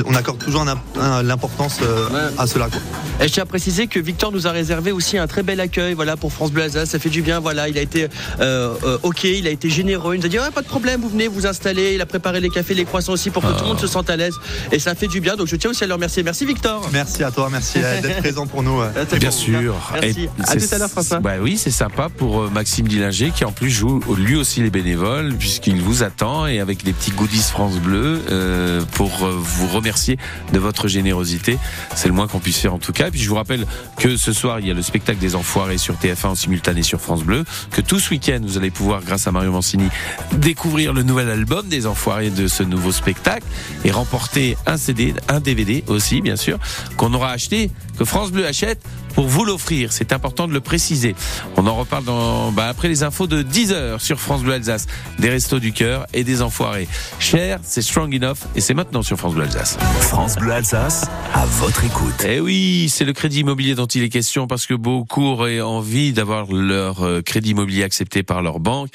on 0.05 0.15
accorde 0.15 0.39
toujours 0.39 0.61
un 0.61 0.67
imp- 0.69 0.97
un- 0.99 1.23
l'importance 1.23 1.79
euh, 1.81 2.29
à 2.37 2.47
cela. 2.47 2.67
Quoi. 2.69 2.79
Et 3.21 3.27
je 3.27 3.33
tiens 3.33 3.43
à 3.43 3.45
préciser 3.45 3.87
que 3.87 3.99
Victor 3.99 4.31
nous 4.31 4.47
a 4.47 4.51
réservé 4.51 4.91
aussi 4.91 5.17
un 5.17 5.27
très 5.27 5.43
bel 5.43 5.59
accueil 5.59 5.93
voilà, 5.93 6.15
pour 6.15 6.31
France 6.31 6.51
Bleu 6.51 6.63
Alsace. 6.63 6.89
Ça 6.91 6.99
fait 6.99 7.09
du 7.09 7.21
bien. 7.21 7.39
Voilà, 7.41 7.67
il 7.67 7.77
a 7.77 7.81
été 7.81 8.07
euh, 8.39 8.73
euh, 8.85 8.97
OK, 9.03 9.25
il 9.25 9.45
a 9.45 9.49
été 9.51 9.69
généreux. 9.69 10.15
Il 10.15 10.19
nous 10.21 10.25
a 10.25 10.29
dit 10.29 10.39
ouais, 10.39 10.51
pas 10.53 10.61
de 10.61 10.67
problème, 10.67 11.01
vous 11.01 11.09
venez 11.09 11.27
vous 11.33 11.45
installer. 11.47 11.93
Il 11.95 12.01
a 12.01 12.05
préparé 12.05 12.39
les 12.39 12.49
cafés, 12.49 12.73
les 12.73 12.85
croissants 12.85 13.13
aussi 13.13 13.29
pour 13.29 13.41
que 13.43 13.47
tout 13.49 13.61
le 13.63 13.67
monde 13.69 13.79
se 13.79 13.87
sente 13.87 14.09
à 14.09 14.15
l'aise. 14.15 14.35
Et 14.71 14.79
ça 14.79 14.95
fait 14.95 15.07
du 15.07 15.19
bien. 15.19 15.35
Donc 15.35 15.47
je 15.47 15.55
tiens 15.55 15.69
aussi 15.71 15.83
à 15.83 15.87
le 15.87 15.93
remercier. 15.93 16.23
Merci 16.23 16.45
Victor. 16.45 16.87
Merci 16.93 17.23
à 17.23 17.31
toi, 17.31 17.49
merci 17.51 17.79
euh, 17.83 18.01
d'être 18.01 18.19
présent 18.19 18.47
pour 18.47 18.63
nous. 18.63 18.79
euh. 18.81 18.89
Bien 19.19 19.29
bon. 19.29 19.35
sûr. 19.35 19.75
Merci. 19.93 20.21
Et 20.23 20.29
À 20.43 20.57
c'est- 20.59 20.67
tout 20.67 20.75
à 20.75 20.77
l'heure, 20.77 20.89
François. 20.89 21.19
Bah 21.19 21.33
oui, 21.41 21.57
c'est 21.57 21.71
sympa 21.71 22.09
pour 22.09 22.41
euh, 22.41 22.49
Maxime 22.49 22.87
Dillinger 22.87 23.31
qui 23.35 23.45
en 23.45 23.51
plus 23.51 23.69
joue 23.69 23.99
lui 24.17 24.35
aussi 24.35 24.61
les 24.61 24.69
bénévoles 24.69 25.33
puisqu'il 25.35 25.81
vous 25.81 26.03
attend 26.03 26.45
et 26.47 26.59
avec 26.59 26.83
des 26.83 26.93
petits 26.93 27.11
goodies 27.11 27.37
France 27.41 27.75
Bleu 27.77 28.21
euh, 28.29 28.81
pour 28.93 29.25
euh, 29.25 29.31
vous 29.37 29.67
remercier 29.67 30.17
de 30.53 30.59
votre 30.59 30.87
générosité. 30.87 31.57
C'est 31.95 32.07
le 32.07 32.13
moins 32.13 32.27
qu'on 32.27 32.39
puisse 32.39 32.57
faire 32.59 32.73
en 32.73 32.79
tout 32.79 32.93
cas. 32.93 33.07
Et 33.07 33.11
puis 33.11 33.19
je 33.21 33.29
vous 33.29 33.35
rappelle 33.35 33.65
que 33.97 34.17
ce 34.17 34.31
soir 34.33 34.59
il 34.59 34.67
y 34.67 34.71
a 34.71 34.73
le 34.73 34.81
spectacle 34.81 35.19
des 35.19 35.35
Enfoirés 35.35 35.77
sur 35.77 35.95
TF1 35.95 36.27
en 36.27 36.35
simultané 36.35 36.83
sur 36.83 36.99
France 37.01 37.23
Bleu. 37.23 37.43
Que 37.71 37.81
tout 37.81 37.99
ce 37.99 38.09
week-end 38.11 38.39
vous 38.43 38.57
allez 38.57 38.71
pouvoir, 38.71 39.01
grâce 39.03 39.27
à 39.27 39.31
Mario 39.31 39.51
Mancini, 39.51 39.87
découvrir 40.33 40.93
le 40.93 41.03
nouvel 41.03 41.22
album 41.29 41.67
des 41.67 41.87
Enfoirés 41.87 42.29
de 42.29 42.47
ce 42.47 42.63
nouveau 42.63 42.91
spectacle 42.91 43.45
et 43.83 43.91
remporter 43.91 44.57
un 44.65 44.77
CD, 44.77 45.13
un 45.27 45.39
DVD 45.39 45.83
aussi 45.87 46.21
bien 46.21 46.35
sûr 46.35 46.59
qu'on 46.97 47.13
aura 47.13 47.31
acheté, 47.31 47.71
que 47.97 48.05
France 48.05 48.31
Bleu 48.31 48.45
achète 48.45 48.81
pour 49.13 49.27
vous 49.27 49.45
l'offrir. 49.45 49.91
C'est 49.91 50.11
important 50.11 50.47
de 50.47 50.53
le 50.53 50.59
préciser. 50.59 51.15
On 51.55 51.67
en 51.67 51.75
reparle 51.75 52.03
dans, 52.03 52.51
bah, 52.51 52.67
après 52.67 52.87
les 52.87 53.03
infos 53.03 53.27
de 53.27 53.43
10h 53.43 53.99
sur 53.99 54.19
France 54.19 54.43
Bleu 54.43 54.53
Alsace, 54.53 54.87
des 55.19 55.29
restos 55.29 55.59
du 55.59 55.71
cœur 55.71 56.07
et 56.13 56.23
des 56.23 56.41
enfoirés. 56.41 56.87
Cher, 57.19 57.59
c'est 57.63 57.81
Strong 57.81 58.13
Enough 58.15 58.37
et 58.55 58.61
c'est 58.61 58.73
maintenant 58.73 59.03
sur 59.03 59.17
France 59.17 59.35
Bleu 59.35 59.43
Alsace. 59.43 59.77
France 59.99 60.35
Bleu 60.35 60.51
Alsace, 60.51 61.05
à 61.33 61.45
votre 61.45 61.83
écoute. 61.83 62.25
Eh 62.27 62.39
oui, 62.39 62.87
c'est 62.89 63.05
le 63.05 63.13
crédit 63.13 63.41
immobilier 63.41 63.75
dont 63.75 63.85
il 63.85 64.03
est 64.03 64.09
question 64.09 64.47
parce 64.47 64.65
que 64.65 64.73
beaucoup 64.73 65.23
auraient 65.23 65.61
envie 65.61 66.13
d'avoir 66.13 66.51
leur 66.51 67.05
euh, 67.05 67.21
crédit 67.21 67.51
immobilier 67.51 67.83
accepté 67.83 68.23
par 68.23 68.41
leur 68.41 68.59
banque. 68.59 68.89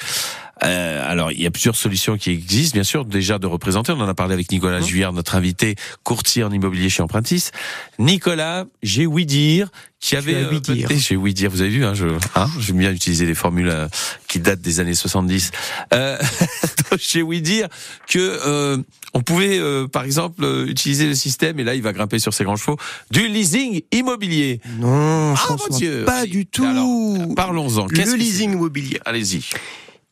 Euh, 0.64 1.11
alors, 1.11 1.33
il 1.33 1.40
y 1.40 1.47
a 1.47 1.51
plusieurs 1.51 1.77
solutions 1.77 2.16
qui 2.16 2.31
existent, 2.31 2.75
bien 2.75 2.85
sûr, 2.85 3.05
déjà 3.05 3.38
de 3.38 3.47
représenter. 3.47 3.92
On 3.92 4.01
en 4.01 4.09
a 4.09 4.14
parlé 4.14 4.35
avec 4.35 4.51
Nicolas 4.51 4.81
Juillard, 4.81 5.12
notre 5.12 5.35
invité, 5.35 5.77
courtier 6.03 6.44
en 6.44 6.51
immobilier 6.51 6.90
chez 6.90 7.03
Empruntis. 7.03 7.51
Nicolas, 7.99 8.66
j'ai 8.83 9.07
ouï 9.07 9.27
dire 9.27 9.71
qui 10.01 10.14
avait 10.14 10.44
ouï 10.47 10.61
dire. 10.61 10.88
j'ai 10.97 11.16
ouï 11.16 11.35
dire, 11.35 11.51
vous 11.51 11.61
avez 11.61 11.71
vu, 11.71 11.85
hein, 11.85 11.94
je, 11.94 12.07
hein, 12.37 12.49
j'aime 12.61 12.79
bien 12.79 12.92
utiliser 12.92 13.27
des 13.27 13.35
formules 13.35 13.68
euh, 13.68 13.88
qui 14.29 14.38
datent 14.38 14.61
des 14.61 14.81
années 14.81 14.94
70. 14.94 15.51
Euh, 15.92 16.18
j'ai 16.99 17.23
ouï 17.23 17.42
dire 17.42 17.68
que 18.09 18.18
euh, 18.18 18.79
on 19.14 19.23
pouvait, 19.23 19.59
euh, 19.59 19.88
par 19.88 20.05
exemple, 20.05 20.44
euh, 20.44 20.66
utiliser 20.66 21.07
le 21.07 21.14
système, 21.14 21.59
et 21.59 21.64
là, 21.64 21.75
il 21.75 21.83
va 21.83 21.92
grimper 21.92 22.18
sur 22.18 22.33
ses 22.35 22.44
grands 22.44 22.57
chevaux, 22.57 22.77
du 23.11 23.27
leasing 23.27 23.83
immobilier. 23.90 24.61
Non, 24.79 25.33
Ah, 25.33 25.37
François, 25.37 25.66
mon 25.71 25.79
Dieu 25.79 26.05
pas 26.05 26.27
du 26.27 26.47
tout. 26.47 27.35
Parlons-en. 27.35 27.87
Le 27.87 28.16
leasing 28.16 28.53
immobilier. 28.53 29.01
Allez-y. 29.05 29.42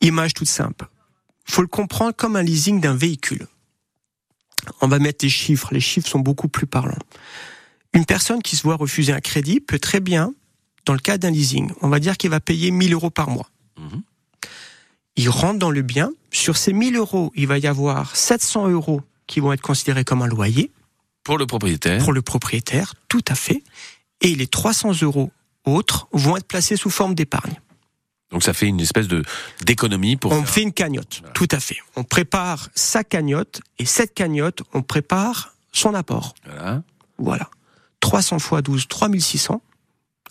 Image 0.07 0.35
toute 0.35 0.49
simple. 0.49 0.87
Faut 1.45 1.63
le 1.63 1.69
comprendre 1.69 2.13
comme 2.15 2.37
un 2.37 2.43
leasing 2.43 2.81
d'un 2.81 2.95
véhicule. 2.95 3.47
On 4.81 4.89
va 4.89 4.99
mettre 4.99 5.25
les 5.25 5.31
chiffres. 5.31 5.69
Les 5.73 5.81
chiffres 5.81 6.09
sont 6.09 6.19
beaucoup 6.19 6.49
plus 6.49 6.67
parlants. 6.67 6.99
Une 7.93 8.05
personne 8.05 8.43
qui 8.43 8.57
se 8.57 8.63
voit 8.63 8.77
refuser 8.77 9.13
un 9.13 9.21
crédit 9.21 9.61
peut 9.61 9.79
très 9.79 10.01
bien, 10.01 10.33
dans 10.85 10.93
le 10.93 10.99
cas 10.99 11.19
d'un 11.19 11.31
leasing, 11.31 11.73
on 11.81 11.89
va 11.89 11.99
dire 11.99 12.17
qu'il 12.17 12.31
va 12.31 12.41
payer 12.41 12.71
1000 12.71 12.93
euros 12.95 13.11
par 13.11 13.31
mois. 13.31 13.49
Mhm. 13.79 14.03
Il 15.17 15.31
rentre 15.31 15.59
dans 15.59 15.71
le 15.71 15.83
bien. 15.83 16.13
Sur 16.31 16.57
ces 16.57 16.73
1000 16.73 16.97
euros, 16.97 17.33
il 17.35 17.47
va 17.47 17.59
y 17.59 17.67
avoir 17.67 18.15
700 18.15 18.69
euros 18.69 19.01
qui 19.27 19.41
vont 19.41 19.53
être 19.53 19.63
considérés 19.63 20.05
comme 20.05 20.23
un 20.23 20.27
loyer 20.27 20.71
Pour 21.25 21.39
le 21.39 21.47
propriétaire. 21.47 22.03
pour 22.05 22.13
le 22.13 22.23
propriétaire, 22.23 22.95
tout 23.09 23.25
à 23.29 23.35
fait. 23.35 23.63
Et 24.21 24.35
les 24.35 24.47
300 24.47 25.01
euros 25.03 25.33
autres 25.65 26.07
vont 26.13 26.37
être 26.37 26.47
placés 26.47 26.77
sous 26.77 26.91
forme 26.91 27.15
d'épargne. 27.15 27.55
Donc 28.33 28.43
ça 28.43 28.53
fait 28.53 28.67
une 28.67 28.81
espèce 28.81 29.07
de 29.09 29.23
d'économie 29.65 30.17
pour. 30.17 30.33
On 30.33 30.41
faire- 30.43 30.49
fait 30.49 30.63
une 30.63 30.73
cagnotte, 30.73 31.23
tout 31.35 31.49
à 31.53 31.61
fait. 31.61 31.77
On 31.95 32.03
prépare 32.05 32.69
sa 32.75 33.05
cagnotte 33.05 33.61
et 33.79 33.85
cette 33.87 34.15
cagnotte, 34.15 34.63
on 34.75 34.83
prépare 34.83 35.55
son 35.73 35.95
apport. 35.95 36.35
Voilà. 36.45 36.83
Voilà. 37.19 37.49
300 38.01 38.39
fois 38.39 38.63
12, 38.63 38.89
3600. 38.89 39.63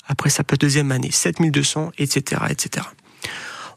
Après 0.07 0.29
sa 0.29 0.43
deuxième 0.43 0.91
année, 0.91 1.09
7200, 1.11 1.91
etc., 1.97 2.41
etc. 2.49 2.85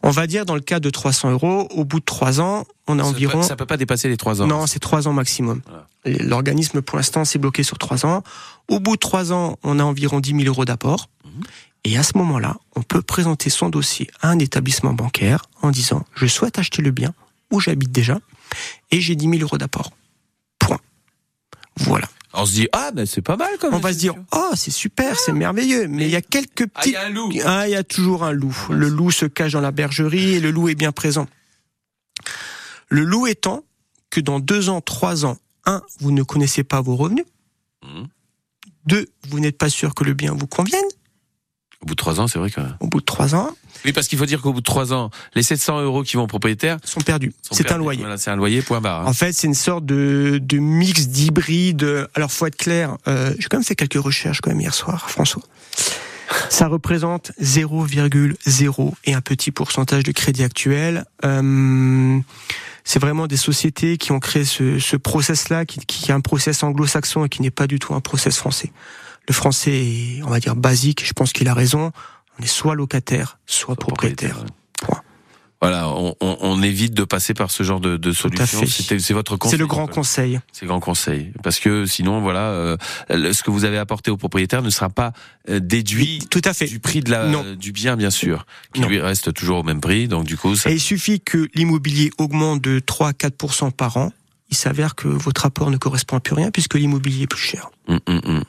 On 0.02 0.10
va 0.10 0.26
dire 0.26 0.44
dans 0.46 0.54
le 0.54 0.60
cas 0.60 0.78
de 0.78 0.90
300 0.90 1.30
euros, 1.32 1.66
au 1.72 1.84
bout 1.84 1.98
de 2.00 2.04
trois 2.04 2.40
ans, 2.40 2.64
on 2.86 2.98
a 2.98 3.02
Ça 3.02 3.08
environ. 3.08 3.40
peut- 3.40 3.46
Ça 3.46 3.56
peut 3.56 3.66
pas 3.66 3.76
dépasser 3.76 4.08
les 4.08 4.16
trois 4.16 4.40
ans. 4.42 4.46
Non, 4.46 4.66
c'est 4.66 4.78
trois 4.78 5.08
ans 5.08 5.12
maximum. 5.12 5.60
Voilà. 5.66 5.86
L'organisme, 6.24 6.82
pour 6.82 6.96
l'instant, 6.98 7.24
s'est 7.24 7.38
bloqué 7.40 7.62
sur 7.64 7.78
trois 7.78 8.06
ans. 8.06 8.22
Au 8.68 8.78
bout 8.78 8.94
de 8.94 9.00
trois 9.00 9.32
ans, 9.32 9.58
on 9.64 9.78
a 9.80 9.82
environ 9.82 10.20
10 10.20 10.30
000 10.32 10.42
euros 10.44 10.64
d'apport. 10.64 11.08
Mhm. 11.24 11.42
Et 11.84 11.96
à 11.96 12.02
ce 12.02 12.16
moment-là, 12.18 12.56
on 12.76 12.82
peut 12.82 13.02
présenter 13.02 13.50
son 13.50 13.68
dossier 13.68 14.10
à 14.20 14.28
un 14.30 14.38
établissement 14.38 14.92
bancaire 14.92 15.44
en 15.62 15.70
disant 15.70 16.04
je 16.14 16.26
souhaite 16.26 16.58
acheter 16.58 16.82
le 16.82 16.90
bien 16.90 17.14
où 17.50 17.60
j'habite 17.60 17.92
déjà 17.92 18.18
et 18.90 19.00
j'ai 19.00 19.14
10 19.14 19.28
000 19.30 19.42
euros 19.42 19.58
d'apport. 19.58 19.90
Point. 20.58 20.80
Voilà. 21.76 22.08
On 22.34 22.44
se 22.44 22.52
dit 22.52 22.68
ah 22.72 22.90
ben 22.92 23.06
c'est 23.06 23.22
pas 23.22 23.36
mal 23.36 23.50
quand 23.58 23.68
même. 23.68 23.78
On 23.78 23.80
va 23.80 23.92
se 23.92 23.98
dire 23.98 24.14
oh 24.32 24.50
c'est 24.54 24.70
super, 24.70 25.18
c'est 25.18 25.32
merveilleux, 25.32 25.88
mais 25.88 26.04
il 26.04 26.10
y 26.10 26.16
a 26.16 26.20
quelques 26.20 26.68
Ah 26.74 26.82
il 26.84 26.90
y 26.90 26.92
petits 26.92 26.96
a 26.96 27.06
un 27.06 27.10
loup. 27.10 27.32
ah, 27.44 27.68
il 27.68 27.72
y 27.72 27.76
a 27.76 27.84
toujours 27.84 28.24
un 28.24 28.32
loup. 28.32 28.56
Le 28.70 28.88
loup 28.88 29.10
se 29.10 29.24
cache 29.24 29.52
dans 29.52 29.60
la 29.60 29.70
bergerie 29.70 30.34
et 30.34 30.40
le 30.40 30.50
loup 30.50 30.68
est 30.68 30.74
bien 30.74 30.92
présent. 30.92 31.26
Le 32.88 33.02
loup 33.02 33.26
étant 33.26 33.64
que 34.10 34.20
dans 34.20 34.40
deux 34.40 34.68
ans, 34.68 34.80
trois 34.80 35.24
ans, 35.24 35.38
un, 35.64 35.82
vous 36.00 36.10
ne 36.12 36.22
connaissez 36.22 36.64
pas 36.64 36.80
vos 36.80 36.96
revenus. 36.96 37.24
Mhm. 37.82 38.08
Deux, 38.86 39.06
vous 39.28 39.40
n'êtes 39.40 39.58
pas 39.58 39.68
sûr 39.68 39.94
que 39.94 40.04
le 40.04 40.14
bien 40.14 40.32
vous 40.34 40.46
convienne. 40.46 40.84
Au 41.82 41.86
bout 41.86 41.94
de 41.94 41.98
trois 41.98 42.20
ans, 42.20 42.26
c'est 42.26 42.38
vrai 42.38 42.50
que. 42.50 42.60
Au 42.80 42.88
bout 42.88 43.00
de 43.00 43.04
trois 43.04 43.34
ans, 43.36 43.50
Oui, 43.84 43.92
parce 43.92 44.08
qu'il 44.08 44.18
faut 44.18 44.26
dire 44.26 44.42
qu'au 44.42 44.52
bout 44.52 44.60
de 44.60 44.64
trois 44.64 44.92
ans, 44.92 45.10
les 45.36 45.44
700 45.44 45.80
euros 45.82 46.02
qui 46.02 46.16
vont 46.16 46.24
au 46.24 46.26
propriétaire. 46.26 46.76
sont 46.82 47.00
perdus. 47.00 47.32
C'est 47.52 47.70
un 47.70 47.78
loyer. 47.78 48.00
Voilà, 48.00 48.16
c'est 48.16 48.30
un 48.32 48.36
loyer. 48.36 48.62
Point 48.62 48.80
barre. 48.80 49.02
hein. 49.02 49.10
En 49.10 49.12
fait, 49.12 49.32
c'est 49.32 49.46
une 49.46 49.54
sorte 49.54 49.86
de, 49.86 50.40
de 50.42 50.58
mix 50.58 51.06
d'hybride. 51.06 52.08
Alors, 52.14 52.32
faut 52.32 52.46
être 52.46 52.56
clair. 52.56 52.96
Euh, 53.06 53.32
J'ai 53.38 53.46
quand 53.48 53.58
même 53.58 53.64
fait 53.64 53.76
quelques 53.76 54.02
recherches 54.02 54.40
quand 54.40 54.50
même 54.50 54.60
hier 54.60 54.74
soir, 54.74 55.08
François. 55.08 55.42
Ça 56.50 56.66
représente 56.66 57.32
0,0 57.40 58.92
et 59.04 59.14
un 59.14 59.20
petit 59.20 59.50
pourcentage 59.50 60.02
de 60.02 60.12
crédit 60.12 60.42
actuel. 60.42 61.04
Euh, 61.24 62.18
c'est 62.84 62.98
vraiment 62.98 63.26
des 63.26 63.36
sociétés 63.36 63.96
qui 63.98 64.12
ont 64.12 64.20
créé 64.20 64.44
ce, 64.44 64.78
ce 64.78 64.96
process-là, 64.96 65.64
qui, 65.64 65.80
qui 65.80 66.10
est 66.10 66.14
un 66.14 66.20
process 66.20 66.62
anglo-saxon 66.62 67.24
et 67.24 67.28
qui 67.28 67.40
n'est 67.42 67.50
pas 67.50 67.66
du 67.66 67.78
tout 67.78 67.94
un 67.94 68.00
process 68.00 68.36
français. 68.36 68.72
Le 69.28 69.34
français 69.34 69.72
est, 69.76 70.22
on 70.24 70.30
va 70.30 70.40
dire, 70.40 70.56
basique. 70.56 71.06
Je 71.06 71.12
pense 71.12 71.32
qu'il 71.32 71.48
a 71.48 71.54
raison. 71.54 71.92
On 72.38 72.42
est 72.42 72.46
soit 72.46 72.74
locataire, 72.74 73.38
soit 73.46 73.76
propriétaire. 73.76 74.44
Point. 74.80 75.02
Voilà, 75.60 75.88
on, 75.88 76.14
on, 76.20 76.36
on 76.40 76.62
évite 76.62 76.94
de 76.94 77.02
passer 77.02 77.34
par 77.34 77.50
ce 77.50 77.64
genre 77.64 77.80
de, 77.80 77.96
de 77.96 78.12
solution. 78.12 78.60
C'est 78.64 79.10
votre 79.12 79.36
conseil. 79.36 79.50
C'est 79.56 79.60
le 79.60 79.66
grand 79.66 79.88
conseil. 79.88 80.38
C'est 80.52 80.62
le 80.62 80.68
grand 80.68 80.78
conseil. 80.78 81.32
Parce 81.42 81.58
que 81.58 81.84
sinon, 81.84 82.20
voilà, 82.20 82.42
euh, 82.50 82.76
ce 83.10 83.42
que 83.42 83.50
vous 83.50 83.64
avez 83.64 83.76
apporté 83.76 84.12
au 84.12 84.16
propriétaire 84.16 84.62
ne 84.62 84.70
sera 84.70 84.88
pas 84.88 85.12
euh, 85.50 85.58
déduit 85.58 86.20
Tout 86.30 86.42
à 86.44 86.54
fait. 86.54 86.66
du 86.66 86.78
prix 86.78 87.00
de 87.00 87.10
la, 87.10 87.26
Non. 87.26 87.44
du 87.58 87.72
bien, 87.72 87.96
bien 87.96 88.10
sûr, 88.10 88.46
qui 88.72 88.82
Non. 88.82 88.88
lui 88.88 89.00
reste 89.00 89.34
toujours 89.34 89.58
au 89.58 89.62
même 89.64 89.80
prix. 89.80 90.06
Donc 90.06 90.24
du 90.26 90.36
coup, 90.36 90.54
ça, 90.54 90.70
Et 90.70 90.74
il 90.74 90.80
suffit 90.80 91.20
que 91.20 91.48
l'immobilier 91.54 92.12
augmente 92.18 92.62
de 92.62 92.78
3 92.78 93.08
à 93.08 93.12
4 93.12 93.70
par 93.72 93.96
an, 93.96 94.12
il 94.50 94.56
s'avère 94.56 94.94
que 94.94 95.08
votre 95.08 95.44
apport 95.44 95.72
ne 95.72 95.76
correspond 95.76 96.16
à 96.16 96.20
plus 96.20 96.34
rien 96.34 96.52
puisque 96.52 96.74
l'immobilier 96.74 97.24
est 97.24 97.26
plus 97.26 97.40
cher. 97.42 97.70
Hum, 97.88 97.98
hum, 98.06 98.20
hum. 98.24 98.42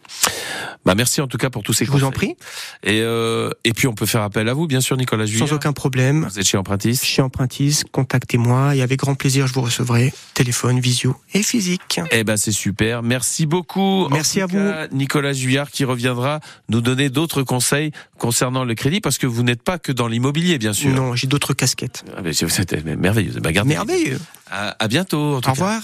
Bah 0.85 0.95
merci 0.95 1.21
en 1.21 1.27
tout 1.27 1.37
cas 1.37 1.49
pour 1.49 1.63
tous 1.63 1.73
ces 1.73 1.85
Je 1.85 1.91
conseils. 1.91 2.01
vous 2.01 2.07
en 2.07 2.11
prie, 2.11 2.35
Et, 2.83 3.01
euh, 3.01 3.49
et 3.63 3.73
puis 3.73 3.87
on 3.87 3.93
peut 3.93 4.05
faire 4.05 4.21
appel 4.21 4.47
à 4.49 4.53
vous, 4.53 4.65
bien 4.67 4.81
sûr, 4.81 4.97
Nicolas 4.97 5.25
Juillet. 5.25 5.45
sans 5.45 5.53
aucun 5.53 5.73
problème. 5.73 6.25
Vous 6.29 6.39
êtes 6.39 6.47
chez 6.47 6.57
Empruntis. 6.57 6.99
Chez 7.03 7.21
Empruntis, 7.21 7.81
contactez-moi 7.91 8.75
et 8.75 8.81
avec 8.81 8.99
grand 8.99 9.15
plaisir 9.15 9.47
je 9.47 9.53
vous 9.53 9.61
recevrai. 9.61 10.13
Téléphone, 10.33 10.79
visio 10.79 11.15
et 11.33 11.43
physique. 11.43 11.99
Eh 12.11 12.23
ben 12.23 12.37
c'est 12.37 12.51
super. 12.51 13.03
Merci 13.03 13.45
beaucoup. 13.45 14.07
Merci 14.09 14.41
à 14.41 14.45
vous. 14.45 14.57
cas, 14.57 14.87
Nicolas 14.91 15.33
Juillard 15.33 15.69
qui 15.71 15.85
reviendra 15.85 16.39
nous 16.69 16.81
donner 16.81 17.09
d'autres 17.09 17.43
conseils 17.43 17.91
concernant 18.17 18.63
le 18.63 18.73
crédit 18.75 18.99
parce 19.01 19.17
que 19.17 19.27
vous 19.27 19.43
n'êtes 19.43 19.63
pas 19.63 19.79
que 19.79 19.91
dans 19.91 20.07
l'immobilier, 20.07 20.57
bien 20.57 20.73
sûr. 20.73 20.91
Non, 20.91 21.15
j'ai 21.15 21.27
d'autres 21.27 21.53
casquettes. 21.53 22.03
Ah, 22.17 22.21
mais 22.21 22.95
merveilleux. 22.95 23.33
Bah, 23.41 23.51
Merveilleux. 23.63 24.19
À, 24.51 24.75
à 24.83 24.87
bientôt. 24.87 25.35
En 25.35 25.41
tout 25.41 25.49
Au 25.49 25.53
cas. 25.53 25.61
revoir. 25.61 25.81